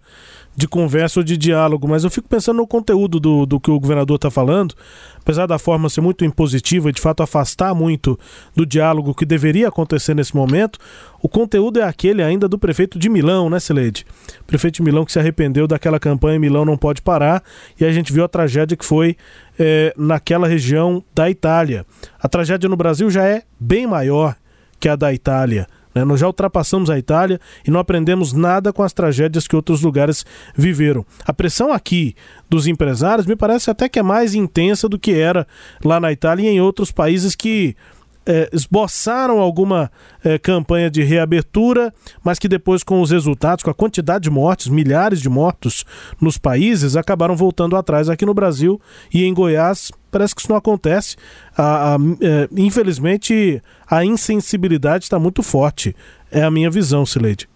de 0.54 0.68
conversa 0.68 1.21
ou 1.21 1.25
de 1.25 1.37
diálogo, 1.37 1.88
mas 1.88 2.04
eu 2.04 2.11
fico 2.11 2.28
pensando 2.28 2.59
no 2.59 2.66
conteúdo 2.66 3.18
do, 3.18 3.47
do 3.47 3.59
que 3.59 3.71
o 3.71 3.80
governador 3.80 4.16
está 4.16 4.30
falando, 4.30 4.75
apesar 5.18 5.47
da 5.47 5.59
forma 5.59 5.88
ser 5.88 6.02
muito 6.02 6.25
impositiva 6.25 6.90
e 6.90 6.92
de 6.92 7.00
fato 7.00 7.23
afastar 7.23 7.75
muito 7.75 8.18
do 8.54 8.66
diálogo 8.66 9.14
que 9.14 9.25
deveria 9.25 9.68
acontecer 9.68 10.14
nesse 10.14 10.37
momento, 10.37 10.78
o 11.23 11.28
conteúdo 11.28 11.80
é 11.80 11.85
aquele 11.85 12.23
ainda 12.23 12.49
do 12.49 12.59
prefeito 12.59 12.99
de 12.99 13.09
Milão, 13.09 13.49
né, 13.49 13.59
Celede? 13.59 14.04
Prefeito 14.47 14.76
de 14.76 14.82
Milão 14.82 15.04
que 15.04 15.12
se 15.12 15.18
arrependeu 15.18 15.66
daquela 15.66 15.99
campanha 15.99 16.38
Milão 16.38 16.64
não 16.64 16.76
pode 16.76 17.00
parar 17.00 17.42
e 17.80 17.85
a 17.85 17.92
gente 17.92 18.12
viu 18.12 18.25
a 18.25 18.28
tragédia 18.28 18.76
que 18.76 18.85
foi 18.85 19.16
é, 19.59 19.94
naquela 19.97 20.47
região 20.47 21.02
da 21.14 21.30
Itália. 21.30 21.87
A 22.21 22.28
tragédia 22.28 22.68
no 22.68 22.76
Brasil 22.76 23.11
já 23.11 23.25
é 23.25 23.42
bem 23.59 23.87
maior 23.87 24.37
que 24.78 24.88
a 24.88 24.97
da 24.97 25.14
Itália. 25.14 25.66
Né? 25.95 26.05
Nós 26.05 26.21
já 26.21 26.27
ultrapassamos 26.27 26.91
a 26.91 26.99
Itália 26.99 27.41
e 27.67 27.71
não 27.71 27.81
aprendemos 27.81 28.33
nada 28.33 28.73
com 28.73 28.83
as 28.83 28.93
tragédias 28.93 29.47
que 29.47 29.57
outros 29.57 29.83
lugares 29.83 30.25
viveram. 30.55 31.05
A 31.25 31.33
pressão 31.33 31.73
aqui 31.73 32.15
dos 32.49 32.67
empresários 32.67 33.27
me 33.27 33.37
parece 33.37 33.71
até 33.71 33.89
que 33.89 33.99
é 33.99 34.03
mais 34.03 34.35
intensa 34.35 34.89
do 34.89 34.99
que 34.99 35.13
era 35.13 35.47
lá 35.85 36.01
na 36.01 36.13
Itália 36.13 36.51
e 36.51 36.55
em 36.55 36.61
outros 36.61 36.91
países 36.91 37.35
que 37.35 37.77
é, 38.25 38.49
esboçaram 38.53 39.41
alguma 39.41 39.91
é, 40.23 40.39
campanha 40.39 40.91
de 40.91 41.03
reabertura, 41.03 41.93
mas 42.23 42.39
que 42.39 42.49
depois, 42.49 42.83
com 42.83 43.01
os 43.01 43.11
resultados, 43.11 43.65
com 43.65 43.71
a 43.71 43.75
quantidade 43.75 44.25
de 44.25 44.31
mortes, 44.31 44.69
milhares 44.69 45.21
de 45.21 45.29
mortos 45.29 45.85
nos 46.21 46.39
países, 46.39 46.97
acabaram 46.97 47.37
voltando 47.37 47.77
atrás 47.77 48.09
aqui 48.09 48.25
no 48.25 48.35
Brasil 48.35 48.81
e 49.13 49.25
em 49.25 49.35
Goiás. 49.35 49.91
Parece 50.12 50.35
que 50.35 50.42
isso 50.42 50.50
não 50.50 50.59
acontece. 50.59 51.16
A, 51.57 51.95
a, 51.95 51.97
é, 52.21 52.49
infelizmente, 52.57 53.61
a 53.90 54.04
insensibilidade 54.04 55.04
está 55.04 55.19
muito 55.19 55.42
forte. 55.42 55.97
É 56.31 56.42
a 56.42 56.50
minha 56.50 56.71
visão, 56.71 57.04
Sileide. 57.04 57.49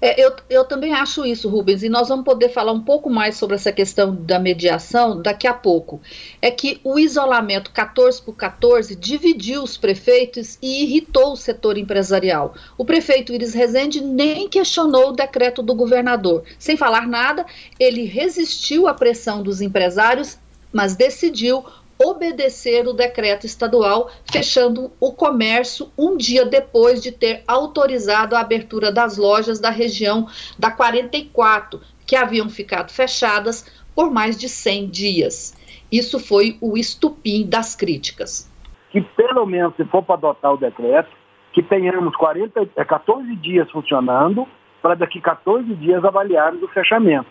É, 0.00 0.18
eu, 0.20 0.32
eu 0.48 0.64
também 0.64 0.94
acho 0.94 1.26
isso, 1.26 1.48
Rubens, 1.48 1.82
e 1.82 1.88
nós 1.88 2.08
vamos 2.08 2.24
poder 2.24 2.48
falar 2.48 2.72
um 2.72 2.80
pouco 2.80 3.10
mais 3.10 3.36
sobre 3.36 3.56
essa 3.56 3.70
questão 3.70 4.14
da 4.14 4.38
mediação 4.38 5.20
daqui 5.20 5.46
a 5.46 5.52
pouco. 5.52 6.00
É 6.40 6.50
que 6.50 6.80
o 6.82 6.98
isolamento 6.98 7.70
14 7.70 8.22
por 8.22 8.34
14 8.34 8.96
dividiu 8.96 9.62
os 9.62 9.76
prefeitos 9.76 10.58
e 10.62 10.84
irritou 10.84 11.32
o 11.32 11.36
setor 11.36 11.76
empresarial. 11.76 12.54
O 12.78 12.84
prefeito 12.84 13.32
Iris 13.32 13.52
Rezende 13.52 14.00
nem 14.00 14.48
questionou 14.48 15.10
o 15.10 15.12
decreto 15.12 15.62
do 15.62 15.74
governador. 15.74 16.44
Sem 16.58 16.76
falar 16.76 17.06
nada, 17.06 17.44
ele 17.78 18.04
resistiu 18.04 18.88
à 18.88 18.94
pressão 18.94 19.42
dos 19.42 19.60
empresários, 19.60 20.38
mas 20.72 20.96
decidiu 20.96 21.64
obedecer 22.02 22.86
o 22.88 22.94
decreto 22.94 23.44
estadual, 23.44 24.10
fechando 24.30 24.90
o 24.98 25.12
comércio 25.12 25.90
um 25.98 26.16
dia 26.16 26.46
depois 26.46 27.02
de 27.02 27.12
ter 27.12 27.42
autorizado 27.46 28.34
a 28.34 28.40
abertura 28.40 28.90
das 28.90 29.18
lojas 29.18 29.60
da 29.60 29.70
região 29.70 30.26
da 30.58 30.70
44, 30.70 31.80
que 32.06 32.16
haviam 32.16 32.48
ficado 32.48 32.90
fechadas 32.90 33.64
por 33.94 34.10
mais 34.10 34.38
de 34.38 34.48
100 34.48 34.88
dias. 34.88 35.56
Isso 35.92 36.18
foi 36.18 36.56
o 36.60 36.78
estupim 36.78 37.46
das 37.46 37.76
críticas. 37.76 38.50
Que 38.90 39.00
pelo 39.00 39.44
menos, 39.44 39.74
se 39.76 39.84
for 39.84 40.02
para 40.02 40.14
adotar 40.14 40.54
o 40.54 40.56
decreto, 40.56 41.10
que 41.52 41.62
tenhamos 41.62 42.14
40, 42.16 42.66
14 42.86 43.30
é, 43.30 43.34
dias 43.36 43.70
funcionando, 43.70 44.46
para 44.80 44.94
daqui 44.94 45.20
14 45.20 45.74
dias 45.74 46.04
avaliarmos 46.04 46.62
o 46.62 46.68
fechamento. 46.68 47.30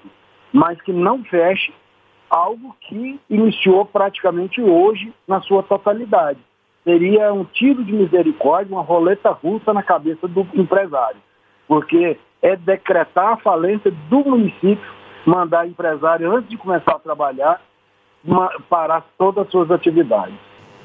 Mas 0.54 0.80
que 0.82 0.92
não 0.92 1.24
feche 1.24 1.74
algo 2.30 2.76
que 2.82 3.20
iniciou 3.30 3.86
praticamente 3.86 4.62
hoje 4.62 5.14
na 5.28 5.42
sua 5.42 5.64
totalidade. 5.64 6.40
Seria 6.84 7.34
um 7.34 7.44
tiro 7.44 7.84
de 7.84 7.92
misericórdia, 7.92 8.76
uma 8.76 8.84
roleta 8.84 9.32
russa 9.32 9.74
na 9.74 9.84
cabeça 9.84 10.28
do 10.28 10.48
empresário, 10.54 11.20
porque 11.68 12.18
é 12.42 12.56
decretar 12.56 13.34
a 13.34 13.38
falência 13.38 13.92
do 14.10 14.20
município, 14.20 14.92
mandar 15.26 15.68
empresário, 15.68 16.32
antes 16.32 16.50
de 16.50 16.58
começar 16.58 16.94
a 16.94 17.00
trabalhar, 17.00 17.62
parar 18.70 19.06
todas 19.18 19.46
as 19.46 19.52
suas 19.52 19.70
atividades. 19.72 20.36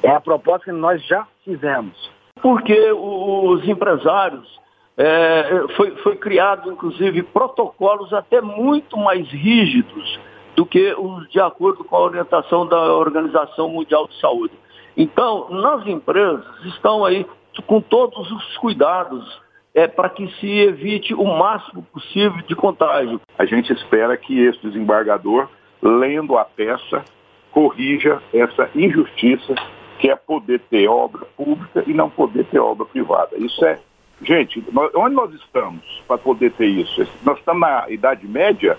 É 0.02 0.10
a 0.10 0.20
proposta 0.20 0.66
que 0.66 0.72
nós 0.72 1.04
já 1.06 1.26
fizemos. 1.44 1.94
Porque 2.42 2.92
os 2.92 3.66
empresários, 3.66 4.60
é, 4.96 5.64
foi, 5.76 5.92
foi 5.96 6.16
criado, 6.16 6.70
inclusive, 6.70 7.22
protocolos 7.22 8.12
até 8.12 8.40
muito 8.40 8.96
mais 8.98 9.26
rígidos 9.28 10.18
do 10.54 10.64
que 10.64 10.94
os 10.94 11.28
de 11.30 11.40
acordo 11.40 11.84
com 11.84 11.96
a 11.96 12.00
orientação 12.00 12.66
da 12.66 12.94
Organização 12.94 13.68
Mundial 13.68 14.06
de 14.06 14.18
Saúde. 14.20 14.54
Então, 14.96 15.48
nas 15.50 15.86
empresas 15.86 16.44
estão 16.66 17.04
aí 17.04 17.26
com 17.66 17.80
todos 17.80 18.30
os 18.30 18.56
cuidados 18.58 19.42
é, 19.74 19.88
para 19.88 20.08
que 20.08 20.28
se 20.38 20.48
evite 20.60 21.12
o 21.12 21.24
máximo 21.24 21.82
possível 21.92 22.42
de 22.46 22.54
contágio. 22.54 23.20
A 23.36 23.44
gente 23.44 23.72
espera 23.72 24.16
que 24.16 24.38
esse 24.38 24.60
desembargador, 24.60 25.48
lendo 25.82 26.38
a 26.38 26.44
peça, 26.44 27.04
corrija 27.50 28.22
essa 28.32 28.70
injustiça 28.74 29.54
que 29.98 30.08
é 30.08 30.16
poder 30.16 30.60
ter 30.70 30.88
obra 30.88 31.24
pública 31.36 31.82
e 31.86 31.92
não 31.92 32.08
poder 32.08 32.44
ter 32.46 32.58
obra 32.58 32.86
privada. 32.86 33.36
Isso 33.36 33.64
é. 33.64 33.78
Gente, 34.22 34.62
nós, 34.72 34.92
onde 34.94 35.14
nós 35.14 35.34
estamos 35.34 35.82
para 36.06 36.18
poder 36.18 36.52
ter 36.52 36.66
isso? 36.66 37.06
Nós 37.24 37.38
estamos 37.38 37.60
na 37.60 37.90
Idade 37.90 38.26
Média 38.26 38.78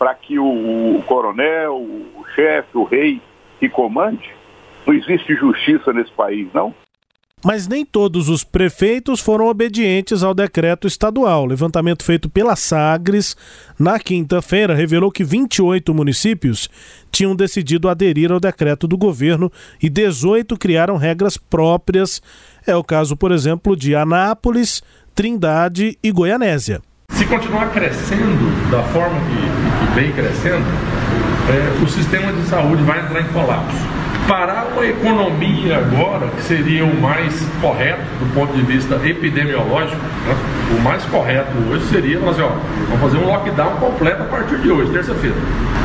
para 0.00 0.14
que 0.14 0.38
o, 0.38 0.96
o, 0.96 1.02
coronel, 1.02 1.76
o 1.76 2.24
chefe, 2.34 2.70
o 2.72 2.84
rei 2.84 3.20
que 3.58 3.68
comande. 3.68 4.30
Não 4.86 4.94
existe 4.94 5.34
justiça 5.34 5.92
nesse 5.92 6.10
país, 6.12 6.48
não? 6.54 6.74
Mas 7.44 7.68
nem 7.68 7.84
todos 7.84 8.30
os 8.30 8.42
prefeitos 8.42 9.20
foram 9.20 9.46
obedientes 9.46 10.22
ao 10.22 10.32
decreto 10.32 10.86
estadual. 10.86 11.42
O 11.42 11.46
levantamento 11.46 12.02
feito 12.02 12.30
pela 12.30 12.56
Sagres 12.56 13.36
na 13.78 13.98
quinta-feira 13.98 14.74
revelou 14.74 15.10
que 15.10 15.22
28 15.22 15.92
municípios 15.92 16.70
tinham 17.12 17.36
decidido 17.36 17.86
aderir 17.86 18.32
ao 18.32 18.40
decreto 18.40 18.88
do 18.88 18.96
governo 18.96 19.52
e 19.82 19.90
18 19.90 20.56
criaram 20.56 20.96
regras 20.96 21.36
próprias. 21.36 22.22
É 22.66 22.74
o 22.74 22.84
caso, 22.84 23.18
por 23.18 23.32
exemplo, 23.32 23.76
de 23.76 23.94
Anápolis, 23.94 24.82
Trindade 25.14 25.98
e 26.02 26.10
Goianésia. 26.10 26.80
Se 27.12 27.26
continuar 27.26 27.70
crescendo 27.70 28.70
da 28.70 28.82
forma 28.84 29.20
que, 29.20 29.69
que 29.80 29.94
vem 29.94 30.12
crescendo, 30.12 30.64
é, 31.48 31.82
o 31.82 31.88
sistema 31.88 32.32
de 32.32 32.42
saúde 32.42 32.82
vai 32.82 33.00
entrar 33.00 33.20
em 33.20 33.28
colapso. 33.28 34.00
Parar 34.28 34.66
uma 34.72 34.86
economia 34.86 35.78
agora, 35.78 36.28
que 36.28 36.42
seria 36.42 36.84
o 36.84 37.00
mais 37.00 37.44
correto 37.60 38.02
do 38.20 38.32
ponto 38.34 38.52
de 38.52 38.62
vista 38.62 38.94
epidemiológico, 39.04 40.00
né? 40.00 40.36
o 40.78 40.80
mais 40.82 41.04
correto 41.06 41.50
hoje 41.68 41.84
seria 41.86 42.20
nós, 42.20 42.38
ó, 42.38 42.48
vamos 42.88 43.00
fazer 43.00 43.18
um 43.18 43.26
lockdown 43.26 43.76
completo 43.76 44.22
a 44.22 44.26
partir 44.26 44.58
de 44.58 44.70
hoje, 44.70 44.92
terça-feira. 44.92 45.36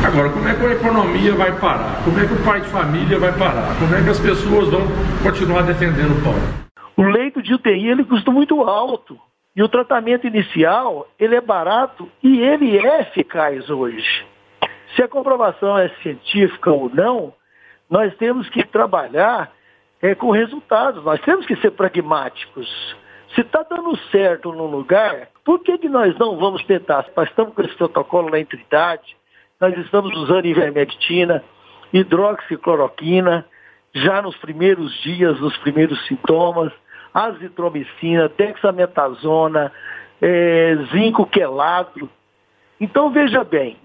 Agora, 0.04 0.28
como 0.28 0.48
é 0.48 0.54
que 0.54 0.64
a 0.64 0.72
economia 0.72 1.34
vai 1.34 1.50
parar? 1.58 2.00
Como 2.04 2.20
é 2.20 2.26
que 2.26 2.34
o 2.34 2.36
pai 2.44 2.60
de 2.60 2.68
família 2.68 3.18
vai 3.18 3.32
parar? 3.32 3.74
Como 3.80 3.92
é 3.94 4.02
que 4.02 4.10
as 4.10 4.20
pessoas 4.20 4.68
vão 4.68 4.82
continuar 5.24 5.62
defendendo 5.62 6.16
o 6.16 6.22
pão? 6.22 6.34
O 6.96 7.02
leito 7.02 7.42
de 7.42 7.52
UTI 7.52 7.88
ele 7.88 8.04
custa 8.04 8.30
muito 8.30 8.60
alto. 8.62 9.18
E 9.56 9.62
o 9.62 9.68
tratamento 9.70 10.26
inicial, 10.26 11.08
ele 11.18 11.34
é 11.34 11.40
barato 11.40 12.06
e 12.22 12.40
ele 12.40 12.76
é 12.76 13.00
eficaz 13.00 13.70
hoje. 13.70 14.26
Se 14.94 15.02
a 15.02 15.08
comprovação 15.08 15.78
é 15.78 15.88
científica 16.02 16.70
ou 16.70 16.90
não, 16.90 17.32
nós 17.88 18.14
temos 18.16 18.46
que 18.50 18.62
trabalhar 18.66 19.50
é, 20.02 20.14
com 20.14 20.30
resultados, 20.30 21.02
nós 21.02 21.18
temos 21.22 21.46
que 21.46 21.56
ser 21.56 21.70
pragmáticos. 21.70 22.68
Se 23.34 23.40
está 23.40 23.62
dando 23.62 23.96
certo 24.10 24.52
num 24.52 24.66
lugar, 24.66 25.28
por 25.42 25.60
que, 25.60 25.78
que 25.78 25.88
nós 25.88 26.16
não 26.18 26.36
vamos 26.36 26.62
tentar? 26.64 27.06
Nós 27.16 27.28
estamos 27.30 27.54
com 27.54 27.62
esse 27.62 27.74
protocolo 27.76 28.28
na 28.28 28.38
entidade, 28.38 29.16
nós 29.58 29.76
estamos 29.78 30.14
usando 30.18 30.44
ivermectina, 30.44 31.42
hidroxicloroquina, 31.94 33.46
já 33.94 34.20
nos 34.20 34.36
primeiros 34.36 34.92
dias, 35.00 35.40
nos 35.40 35.56
primeiros 35.58 36.06
sintomas 36.06 36.70
azitromicina, 37.16 38.30
dexametasona, 38.36 39.72
é, 40.20 40.76
zinco 40.92 41.24
quelado. 41.24 42.10
Então, 42.78 43.10
veja 43.10 43.42
bem, 43.42 43.78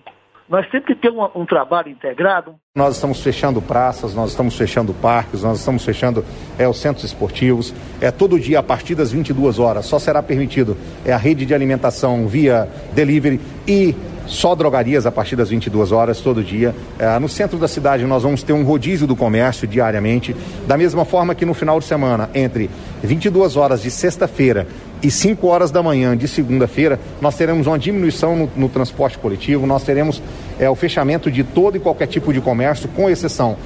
nós 0.49 0.67
temos 0.69 0.85
que 0.85 0.95
ter 0.95 1.09
um, 1.09 1.23
um, 1.33 1.45
trabalho 1.45 1.87
integrado. 1.87 2.55
Nós 2.75 2.95
estamos 2.95 3.23
fechando 3.23 3.61
praças, 3.61 4.13
nós 4.13 4.31
estamos 4.31 4.57
fechando 4.57 4.93
parques, 4.93 5.43
nós 5.43 5.59
estamos 5.59 5.85
fechando 5.85 6.25
é, 6.59 6.67
os 6.67 6.77
centros 6.77 7.05
esportivos. 7.05 7.73
É 8.01 8.11
todo 8.11 8.37
dia 8.37 8.59
a 8.59 8.63
partir 8.63 8.95
das 8.95 9.13
22 9.13 9.59
horas. 9.59 9.85
Só 9.85 9.97
será 9.97 10.21
permitido 10.21 10.75
é 11.05 11.13
a 11.13 11.17
rede 11.17 11.45
de 11.45 11.53
alimentação 11.53 12.27
via 12.27 12.67
delivery 12.93 13.39
e 13.65 13.95
só 14.31 14.55
drogarias 14.55 15.05
a 15.05 15.11
partir 15.11 15.35
das 15.35 15.49
22 15.49 15.91
horas 15.91 16.21
todo 16.21 16.41
dia. 16.41 16.73
É, 16.97 17.19
no 17.19 17.27
centro 17.27 17.57
da 17.57 17.67
cidade 17.67 18.05
nós 18.05 18.23
vamos 18.23 18.41
ter 18.41 18.53
um 18.53 18.63
rodízio 18.63 19.05
do 19.05 19.15
comércio 19.15 19.67
diariamente, 19.67 20.33
da 20.65 20.77
mesma 20.77 21.03
forma 21.03 21.35
que 21.35 21.45
no 21.45 21.53
final 21.53 21.79
de 21.79 21.85
semana, 21.85 22.29
entre 22.33 22.69
22 23.03 23.57
horas 23.57 23.81
de 23.81 23.91
sexta-feira 23.91 24.65
e 25.03 25.11
5 25.11 25.45
horas 25.45 25.69
da 25.69 25.83
manhã 25.83 26.15
de 26.15 26.29
segunda-feira, 26.29 26.97
nós 27.19 27.35
teremos 27.35 27.67
uma 27.67 27.77
diminuição 27.77 28.35
no, 28.35 28.49
no 28.55 28.69
transporte 28.69 29.17
coletivo, 29.17 29.67
nós 29.67 29.83
teremos 29.83 30.21
é, 30.57 30.69
o 30.69 30.75
fechamento 30.75 31.29
de 31.29 31.43
todo 31.43 31.75
e 31.75 31.79
qualquer 31.79 32.07
tipo 32.07 32.31
de 32.31 32.39
comércio, 32.39 32.87
com 32.95 33.09
exceção 33.09 33.57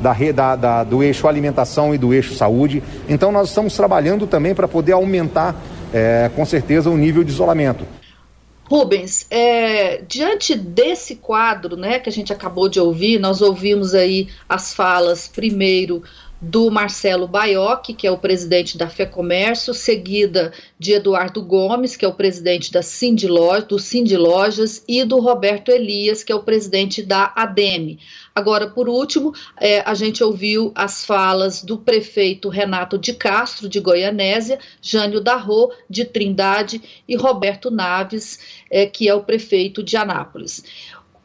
da, 0.00 0.14
da, 0.34 0.56
da, 0.56 0.84
do 0.84 1.02
eixo 1.02 1.28
alimentação 1.28 1.94
e 1.94 1.98
do 1.98 2.14
eixo 2.14 2.34
saúde. 2.34 2.82
Então 3.08 3.30
nós 3.30 3.50
estamos 3.50 3.76
trabalhando 3.76 4.26
também 4.26 4.54
para 4.54 4.66
poder 4.66 4.92
aumentar, 4.92 5.54
é, 5.92 6.30
com 6.34 6.46
certeza, 6.46 6.88
o 6.88 6.96
nível 6.96 7.22
de 7.22 7.30
isolamento. 7.30 7.84
Rubens, 8.66 9.26
é, 9.30 10.02
diante 10.08 10.54
desse 10.54 11.16
quadro 11.16 11.76
né, 11.76 11.98
que 11.98 12.08
a 12.08 12.12
gente 12.12 12.32
acabou 12.32 12.68
de 12.68 12.80
ouvir, 12.80 13.18
nós 13.18 13.42
ouvimos 13.42 13.94
aí 13.94 14.28
as 14.48 14.72
falas 14.72 15.28
primeiro 15.28 16.02
do 16.40 16.70
Marcelo 16.70 17.26
Baioc, 17.26 17.94
que 17.94 18.06
é 18.06 18.10
o 18.10 18.18
presidente 18.18 18.76
da 18.76 18.88
FEComércio, 18.88 19.72
seguida 19.72 20.52
de 20.78 20.92
Eduardo 20.92 21.42
Gomes, 21.42 21.96
que 21.96 22.04
é 22.04 22.08
o 22.08 22.14
presidente 22.14 22.70
da 22.70 22.82
Cindy 22.82 23.28
do 23.68 23.78
Cindy 23.78 24.16
Lojas, 24.16 24.84
e 24.86 25.04
do 25.04 25.18
Roberto 25.20 25.70
Elias, 25.70 26.22
que 26.22 26.32
é 26.32 26.34
o 26.34 26.42
presidente 26.42 27.02
da 27.02 27.32
ADEME. 27.34 27.98
Agora, 28.34 28.68
por 28.68 28.88
último, 28.88 29.32
é, 29.60 29.80
a 29.80 29.94
gente 29.94 30.22
ouviu 30.22 30.72
as 30.74 31.04
falas 31.04 31.62
do 31.62 31.78
prefeito 31.78 32.48
Renato 32.48 32.98
de 32.98 33.14
Castro, 33.14 33.68
de 33.68 33.80
Goianésia, 33.80 34.58
Jânio 34.82 35.20
Darro, 35.20 35.70
de 35.88 36.04
Trindade, 36.04 36.82
e 37.08 37.16
Roberto 37.16 37.70
Naves, 37.70 38.40
é, 38.70 38.86
que 38.86 39.08
é 39.08 39.14
o 39.14 39.22
prefeito 39.22 39.82
de 39.82 39.96
Anápolis. 39.96 40.64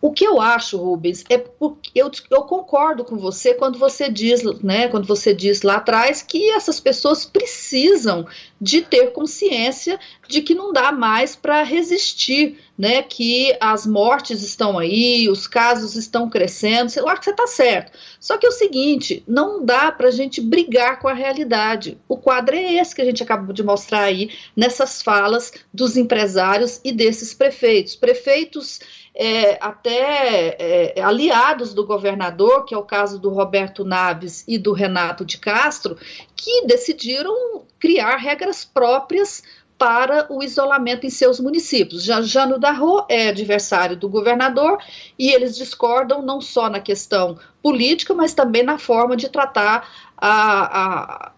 O 0.02 0.14
que 0.14 0.26
eu 0.26 0.40
acho, 0.40 0.78
Rubens, 0.78 1.26
é 1.30 1.38
porque 1.38 1.92
eu, 1.94 2.10
eu, 2.32 2.44
concordo 2.44 3.04
com 3.04 3.18
você 3.18 3.54
quando 3.54 3.78
você 3.78 4.10
diz, 4.10 4.42
né, 4.64 4.88
quando 4.88 5.06
você 5.06 5.34
diz 5.34 5.62
lá 5.62 5.76
atrás 5.76 6.22
que 6.22 6.52
essas 6.52 6.80
pessoas 6.80 7.26
precisam 7.26 8.26
de 8.62 8.82
ter 8.82 9.12
consciência 9.12 10.00
de 10.28 10.42
que 10.42 10.56
não 10.56 10.72
dá 10.72 10.92
mais 10.92 11.36
para 11.36 11.64
resistir, 11.64 12.60
né, 12.78 13.02
que 13.02 13.54
as 13.60 13.86
mortes 13.86 14.42
estão 14.42 14.80
aí, 14.80 15.30
os 15.30 15.46
casos 15.48 15.96
estão 15.96 16.30
crescendo. 16.30 16.92
Eu 16.96 17.10
acho 17.10 17.20
que 17.20 17.26
você 17.26 17.32
está 17.32 17.48
certo. 17.48 17.92
Só 18.22 18.38
que 18.38 18.46
é 18.46 18.50
o 18.50 18.54
seguinte, 18.54 19.22
não 19.28 19.66
dá 19.66 19.92
para 19.92 20.08
a 20.08 20.12
gente 20.12 20.40
brigar 20.40 21.00
com 21.00 21.10
a 21.10 21.14
realidade. 21.14 21.98
O 22.08 22.16
quadro 22.16 22.56
é 22.56 22.76
esse 22.76 22.96
que 22.96 23.02
a 23.02 23.06
gente 23.06 23.22
acabou 23.22 23.54
de 23.54 23.64
mostrar 23.64 24.04
aí 24.04 24.32
nessas 24.56 25.02
falas 25.02 25.52
dos 25.74 25.98
empresários 25.98 26.80
e 26.86 26.94
desses 26.94 27.34
prefeitos. 27.34 27.98
Prefeitos 27.98 28.80
é, 29.22 29.58
até 29.60 30.56
é, 30.98 31.02
aliados 31.02 31.74
do 31.74 31.86
governador, 31.86 32.64
que 32.64 32.74
é 32.74 32.78
o 32.78 32.84
caso 32.84 33.20
do 33.20 33.30
Roberto 33.30 33.84
Naves 33.84 34.46
e 34.48 34.58
do 34.58 34.72
Renato 34.72 35.26
de 35.26 35.38
Castro, 35.38 35.98
que 36.38 36.66
decidiram 36.66 37.66
criar 37.78 38.16
regras 38.16 38.64
próprias 38.64 39.44
para 39.78 40.26
o 40.32 40.42
isolamento 40.42 41.06
em 41.06 41.10
seus 41.10 41.38
municípios. 41.38 42.04
Jano 42.04 42.58
Darro 42.58 43.06
é 43.10 43.28
adversário 43.28 43.98
do 43.98 44.08
governador 44.08 44.78
e 45.18 45.30
eles 45.34 45.58
discordam 45.58 46.22
não 46.22 46.40
só 46.40 46.70
na 46.70 46.80
questão 46.80 47.38
política, 47.62 48.14
mas 48.14 48.34
também 48.34 48.64
na 48.64 48.78
forma 48.78 49.18
de 49.18 49.28
tratar 49.28 49.86
a 50.18 51.34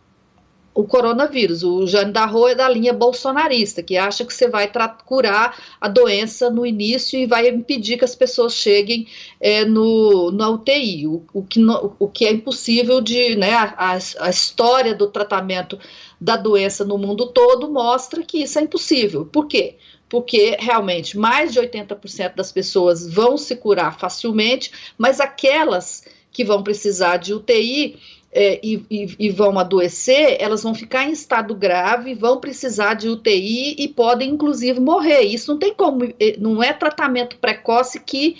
o 0.74 0.84
coronavírus. 0.84 1.64
O 1.64 1.86
Jane 1.86 2.12
Darro 2.12 2.48
é 2.48 2.56
da 2.56 2.68
linha 2.70 2.94
bolsonarista, 2.94 3.84
que 3.84 3.98
acha 3.98 4.26
que 4.26 4.34
você 4.34 4.48
vai 4.48 4.72
curar 5.06 5.58
a 5.80 5.88
doença 5.88 6.50
no 6.50 6.66
início 6.66 7.20
e 7.20 7.26
vai 7.26 7.48
impedir 7.50 7.98
que 7.98 8.06
as 8.06 8.16
pessoas 8.16 8.54
cheguem 8.54 9.08
é, 9.40 9.66
no, 9.66 10.32
no 10.32 10.54
UTI, 10.54 11.08
o, 11.08 11.24
o, 11.34 11.44
que 11.44 11.60
no, 11.60 11.96
o 12.00 12.08
que 12.08 12.26
é 12.26 12.32
impossível 12.32 13.02
de. 13.02 13.36
Né, 13.36 13.54
a, 13.54 13.98
a 14.20 14.30
história 14.30 14.96
do 14.96 15.08
tratamento 15.08 15.78
da 16.20 16.38
doença 16.38 16.86
no 16.86 16.98
mundo 16.98 17.28
todo 17.28 17.72
mostra 17.72 18.24
que 18.24 18.44
isso 18.44 18.60
é 18.60 18.64
impossível. 18.64 19.26
Por 19.26 19.48
quê? 19.48 19.76
porque 20.12 20.58
realmente 20.60 21.18
mais 21.18 21.54
de 21.54 21.60
80% 21.62 22.36
das 22.36 22.52
pessoas 22.52 23.08
vão 23.08 23.38
se 23.38 23.56
curar 23.56 23.98
facilmente, 23.98 24.70
mas 24.98 25.22
aquelas 25.22 26.04
que 26.34 26.44
vão 26.44 26.62
precisar 26.62 27.16
de 27.16 27.34
UTI, 27.34 27.98
é, 28.32 28.60
e, 28.64 28.86
e, 28.90 29.16
e, 29.20 29.30
vão 29.30 29.60
adoecer, 29.60 30.38
elas 30.40 30.64
vão 30.64 30.74
ficar 30.74 31.04
em 31.04 31.12
estado 31.12 31.54
grave, 31.54 32.14
vão 32.14 32.40
precisar 32.40 32.94
de 32.94 33.10
UTI 33.10 33.76
e 33.78 33.88
podem, 33.90 34.30
inclusive, 34.30 34.80
morrer. 34.80 35.22
Isso 35.24 35.52
não 35.52 35.60
tem 35.60 35.74
como, 35.74 36.06
é, 36.06 36.38
não 36.40 36.64
é 36.64 36.72
tratamento 36.72 37.36
precoce 37.38 38.00
que, 38.00 38.38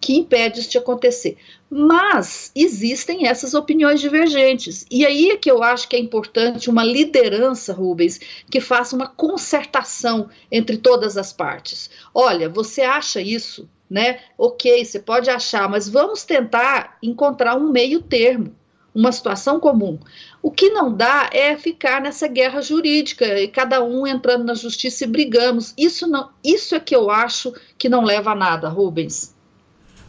que 0.00 0.16
impede 0.16 0.60
isso 0.60 0.70
de 0.70 0.78
acontecer. 0.78 1.36
Mas 1.68 2.52
existem 2.54 3.26
essas 3.26 3.52
opiniões 3.52 4.00
divergentes. 4.00 4.86
E 4.88 5.04
aí 5.04 5.30
é 5.30 5.36
que 5.36 5.50
eu 5.50 5.60
acho 5.60 5.88
que 5.88 5.96
é 5.96 5.98
importante 5.98 6.70
uma 6.70 6.84
liderança, 6.84 7.72
Rubens, 7.72 8.20
que 8.48 8.60
faça 8.60 8.94
uma 8.94 9.08
concertação 9.08 10.28
entre 10.52 10.76
todas 10.76 11.16
as 11.16 11.32
partes. 11.32 11.90
Olha, 12.14 12.48
você 12.48 12.82
acha 12.82 13.20
isso, 13.20 13.68
né? 13.90 14.20
Ok, 14.38 14.84
você 14.84 15.00
pode 15.00 15.28
achar, 15.30 15.68
mas 15.68 15.88
vamos 15.88 16.22
tentar 16.24 16.96
encontrar 17.02 17.56
um 17.56 17.72
meio 17.72 18.00
termo 18.00 18.54
uma 18.94 19.12
situação 19.12 19.58
comum. 19.58 19.98
O 20.42 20.50
que 20.50 20.70
não 20.70 20.92
dá 20.92 21.30
é 21.32 21.56
ficar 21.56 22.00
nessa 22.00 22.28
guerra 22.28 22.60
jurídica 22.60 23.40
e 23.40 23.48
cada 23.48 23.82
um 23.82 24.06
entrando 24.06 24.44
na 24.44 24.54
justiça 24.54 25.04
e 25.04 25.06
brigamos. 25.06 25.72
Isso 25.78 26.06
não, 26.06 26.28
isso 26.44 26.74
é 26.74 26.80
que 26.80 26.94
eu 26.94 27.10
acho 27.10 27.52
que 27.78 27.88
não 27.88 28.04
leva 28.04 28.32
a 28.32 28.34
nada, 28.34 28.68
Rubens. 28.68 29.34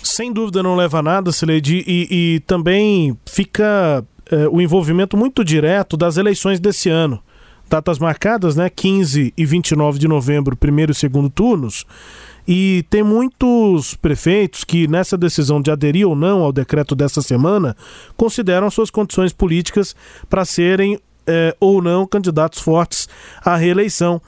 Sem 0.04 0.34
dúvida 0.34 0.62
não 0.62 0.76
leva 0.76 1.00
a 1.00 1.04
nada, 1.04 1.32
Sileide, 1.32 1.84
e, 1.88 2.08
e 2.36 2.40
também 2.42 3.18
fica 3.26 4.06
é, 4.30 4.48
o 4.50 4.60
envolvimento 4.60 5.16
muito 5.16 5.46
direto 5.46 5.96
das 5.96 6.18
eleições 6.18 6.60
desse 6.60 6.90
ano. 6.90 7.24
Datas 7.70 7.98
marcadas, 8.00 8.56
né? 8.56 8.70
15 8.70 9.34
e 9.36 9.46
29 9.46 10.00
de 10.00 10.08
novembro, 10.08 10.56
primeiro 10.56 10.92
e 10.92 10.96
segundo 10.96 11.30
turnos. 11.30 11.86
E 12.48 12.86
tem 12.90 13.04
muitos 13.04 13.96
prefeitos 13.96 14.64
que, 14.64 14.88
nessa 14.88 15.18
decisão 15.18 15.62
de 15.62 15.72
aderir 15.72 16.08
ou 16.08 16.16
não 16.16 16.42
ao 16.42 16.52
decreto 16.52 16.94
dessa 16.94 17.22
semana, 17.22 17.76
consideram 18.18 18.70
suas 18.70 18.90
condições 18.90 19.32
políticas 19.32 19.96
para 20.30 20.44
serem 20.44 21.00
é, 21.26 21.56
ou 21.60 21.82
não 21.82 22.06
candidatos 22.06 22.60
fortes 22.60 23.08
à 23.44 23.56
reeleição. 23.56 24.22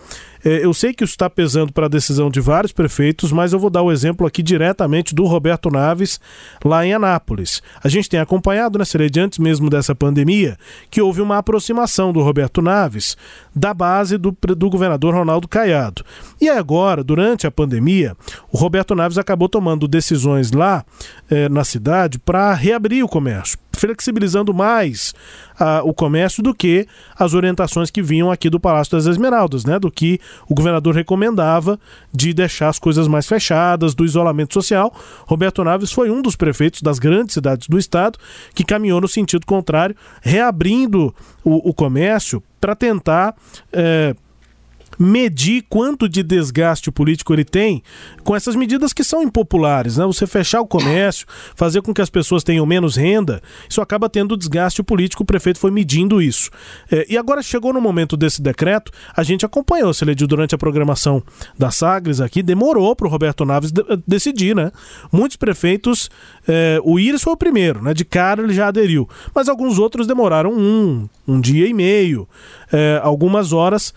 É, 0.46 0.64
eu 0.64 0.72
sei 0.76 0.94
que 0.94 1.04
isso 1.04 1.14
está 1.14 1.28
pesando 1.28 1.74
para 1.74 1.88
a 1.88 1.90
decisão 1.90 2.30
de 2.30 2.40
vários 2.40 2.72
prefeitos, 2.72 3.32
mas 3.32 3.52
eu 3.52 3.58
vou 3.58 3.72
dar 3.72 3.82
o 3.82 3.92
exemplo 3.92 4.28
aqui 4.28 4.44
diretamente 4.44 5.16
do 5.16 5.26
Roberto 5.26 5.72
Naves, 5.72 6.20
lá 6.64 6.86
em 6.86 6.94
Anápolis. 6.94 7.64
A 7.84 7.90
gente 7.90 8.08
tem 8.08 8.20
acompanhado, 8.20 8.78
né, 8.78 8.86
Serede, 8.86 9.20
antes 9.20 9.40
mesmo 9.40 9.72
dessa 9.72 9.96
pandemia, 9.96 10.56
que 10.92 11.02
houve 11.02 11.20
uma 11.20 11.40
aproximação 11.40 12.14
do 12.14 12.22
Roberto 12.22 12.62
Naves 12.62 13.18
da 13.56 13.74
base 13.74 14.20
do, 14.20 14.38
do 14.56 14.70
governador 14.70 15.16
Ronaldo 15.16 15.48
Caiado. 15.48 16.06
E 16.40 16.48
agora, 16.48 17.04
durante 17.04 17.48
a 17.48 17.52
pandemia, 17.52 18.16
o 18.52 18.58
Roberto 18.58 18.94
Naves 18.94 19.18
acabou 19.18 19.50
tomando 19.50 19.88
decisões 19.88 20.52
lá 20.52 20.86
é, 21.28 21.50
na 21.50 21.64
cidade 21.64 22.20
para 22.20 22.54
reabrir 22.54 23.04
o 23.04 23.08
comércio 23.08 23.65
flexibilizando 23.76 24.54
mais 24.54 25.14
uh, 25.60 25.88
o 25.88 25.94
comércio 25.94 26.42
do 26.42 26.54
que 26.54 26.88
as 27.18 27.34
orientações 27.34 27.92
que 27.92 28.02
vinham 28.02 28.32
aqui 28.32 28.50
do 28.50 28.60
Palácio 28.60 28.92
das 28.92 29.06
Esmeraldas, 29.06 29.66
né? 29.66 29.78
Do 29.80 29.92
que 29.92 30.20
o 30.50 30.56
governador 30.56 30.96
recomendava 30.96 31.80
de 32.14 32.34
deixar 32.34 32.70
as 32.70 32.80
coisas 32.80 33.08
mais 33.08 33.28
fechadas, 33.28 33.94
do 33.94 34.06
isolamento 34.06 34.54
social. 34.54 34.94
Roberto 35.26 35.64
Naves 35.64 35.92
foi 35.92 36.10
um 36.10 36.22
dos 36.22 36.36
prefeitos 36.36 36.82
das 36.82 37.00
grandes 37.00 37.34
cidades 37.34 37.68
do 37.68 37.78
estado 37.78 38.18
que 38.54 38.64
caminhou 38.64 39.00
no 39.02 39.08
sentido 39.08 39.46
contrário, 39.46 39.96
reabrindo 40.22 41.14
o, 41.44 41.70
o 41.70 41.74
comércio 41.74 42.42
para 42.60 42.76
tentar. 42.76 43.36
Eh, 43.72 44.16
medir 44.98 45.64
quanto 45.70 46.10
de 46.10 46.24
desgaste 46.24 46.92
político 46.92 47.34
ele 47.34 47.46
tem 47.46 47.84
com 48.24 48.36
essas 48.36 48.56
medidas 48.56 48.94
que 48.94 49.04
são 49.04 49.22
impopulares, 49.22 49.98
né? 49.98 50.06
Você 50.06 50.26
fechar 50.26 50.62
o 50.62 50.68
comércio, 50.68 51.28
fazer 51.56 51.82
com 51.82 51.94
que 51.94 52.02
as 52.02 52.10
pessoas 52.10 52.44
tenham 52.44 52.66
menos 52.66 52.96
renda, 52.96 53.42
isso 53.70 53.82
acaba 53.82 54.10
tendo 54.10 54.38
desgaste 54.38 54.82
político, 54.82 55.24
o 55.24 55.26
prefeito 55.26 55.60
foi 55.60 55.72
medindo 55.72 56.22
isso. 56.22 56.50
É, 56.92 57.06
e 57.10 57.18
agora 57.18 57.42
chegou 57.42 57.74
no 57.74 57.82
momento 57.82 58.18
desse 58.18 58.42
decreto, 58.42 58.92
a 59.16 59.24
gente 59.24 59.46
acompanhou, 59.46 59.94
se 59.94 60.04
ele 60.04 60.16
durante 60.16 60.56
a 60.56 60.58
programação 60.58 61.22
da 61.58 61.70
Sagres 61.72 62.22
aqui, 62.22 62.42
demorou 62.42 62.96
para 62.96 63.08
o 63.08 63.10
Roberto 63.10 63.46
Naves 63.46 63.72
de 63.72 63.84
decidir, 64.08 64.56
né? 64.56 64.72
Muitos 65.12 65.38
prefeitos, 65.38 66.10
é, 66.48 66.80
o 66.84 67.00
Íris 67.00 67.22
foi 67.22 67.34
o 67.34 67.38
primeiro, 67.38 67.84
né? 67.84 67.94
De 67.94 68.06
cara 68.06 68.42
ele 68.42 68.54
já 68.54 68.68
aderiu, 68.68 69.08
mas 69.34 69.50
alguns 69.50 69.78
outros 69.78 70.08
demoraram 70.08 70.52
um, 70.52 71.08
um 71.28 71.42
dia 71.42 71.68
e 71.68 71.74
meio, 71.74 72.28
é, 72.76 73.00
algumas 73.02 73.54
horas, 73.54 73.94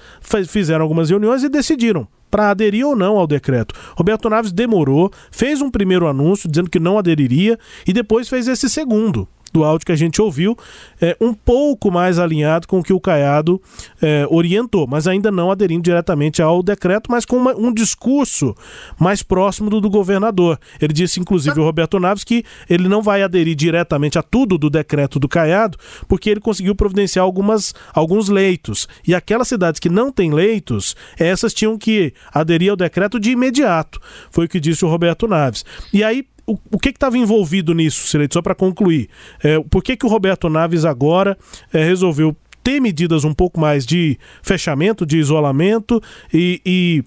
fizeram 0.47 0.85
algumas 0.85 1.11
reuniões 1.11 1.43
e 1.43 1.49
decidiram 1.49 2.07
para 2.31 2.51
aderir 2.51 2.87
ou 2.87 2.95
não 2.95 3.17
ao 3.17 3.27
decreto. 3.27 3.75
Roberto 3.97 4.29
Naves 4.31 4.53
demorou, 4.53 5.11
fez 5.31 5.61
um 5.61 5.71
primeiro 5.71 6.07
anúncio 6.07 6.49
dizendo 6.49 6.71
que 6.71 6.79
não 6.79 6.99
aderiria 6.99 7.59
e 7.87 7.93
depois 7.93 8.29
fez 8.29 8.47
esse 8.47 8.69
segundo 8.69 9.27
do 9.53 9.65
áudio 9.65 9.87
que 9.87 9.93
a 9.93 9.97
gente 9.97 10.21
ouviu, 10.21 10.57
é, 11.01 11.17
um 11.21 11.33
pouco 11.33 11.91
mais 11.91 12.19
alinhado 12.19 12.67
com 12.67 12.81
o 12.81 12.83
que 12.83 12.93
o 12.93 13.01
Caiado 13.01 13.61
é, 14.01 14.27
orientou, 14.31 14.87
mas 14.87 15.07
ainda 15.07 15.31
não 15.31 15.51
aderindo 15.51 15.83
diretamente 15.83 16.43
ao 16.43 16.63
decreto, 16.63 17.11
mas 17.11 17.25
com 17.25 17.37
uma, 17.37 17.55
um 17.55 17.73
discurso 17.73 18.55
mais 18.99 19.23
próximo 19.23 19.71
do, 19.71 19.81
do 19.81 19.91
governador. 19.91 20.59
Ele 20.81 20.93
disse, 20.93 21.21
inclusive, 21.21 21.59
o 21.59 21.65
Roberto 21.65 21.99
Naves, 21.99 22.25
que 22.25 22.45
ele 22.69 22.89
não 22.89 23.03
vai 23.03 23.23
aderir 23.23 23.55
diretamente 23.55 24.19
a 24.19 24.23
tudo 24.23 24.59
do 24.59 24.71
decreto 24.71 25.19
do 25.19 25.29
Caiado, 25.29 25.79
porque 26.07 26.31
ele 26.31 26.41
conseguiu 26.41 26.75
providenciar 26.75 27.25
algumas, 27.25 27.75
alguns 27.93 28.29
leitos. 28.29 28.89
E 29.07 29.15
aquelas 29.15 29.49
cidades 29.49 29.81
que 29.81 29.89
não 29.89 30.11
têm 30.11 30.33
leitos, 30.33 30.97
essas 31.19 31.55
tinham 31.55 31.79
que 31.79 32.13
aderir 32.33 32.71
ao 32.71 32.77
decreto 32.77 33.19
de 33.19 33.31
imediato. 33.31 34.01
Foi 34.31 34.47
o 34.47 34.49
que 34.49 34.61
disse 34.61 34.85
o 34.85 34.89
Roberto 34.89 35.27
Naves. 35.27 35.65
E 35.93 36.05
aí, 36.05 36.25
o, 36.49 36.59
o 36.73 36.79
que 36.79 36.89
estava 36.89 37.19
envolvido 37.19 37.75
nisso, 37.75 38.07
Sileito? 38.09 38.35
Só 38.35 38.43
para 38.43 38.55
concluir. 38.55 39.09
É, 39.45 39.61
por 39.61 39.83
que, 39.83 39.97
que 39.97 40.07
o 40.07 40.09
Roberto 40.09 40.49
Naves 40.49 40.85
agora 40.85 41.37
é, 41.73 41.85
resolveu 41.85 42.35
ter 42.65 42.81
medidas 42.81 43.25
um 43.25 43.35
pouco 43.35 43.61
mais 43.61 43.85
de 43.85 44.19
fechamento, 44.43 45.05
de 45.05 45.19
isolamento 45.19 46.03
e, 46.33 46.61
e 46.65 47.05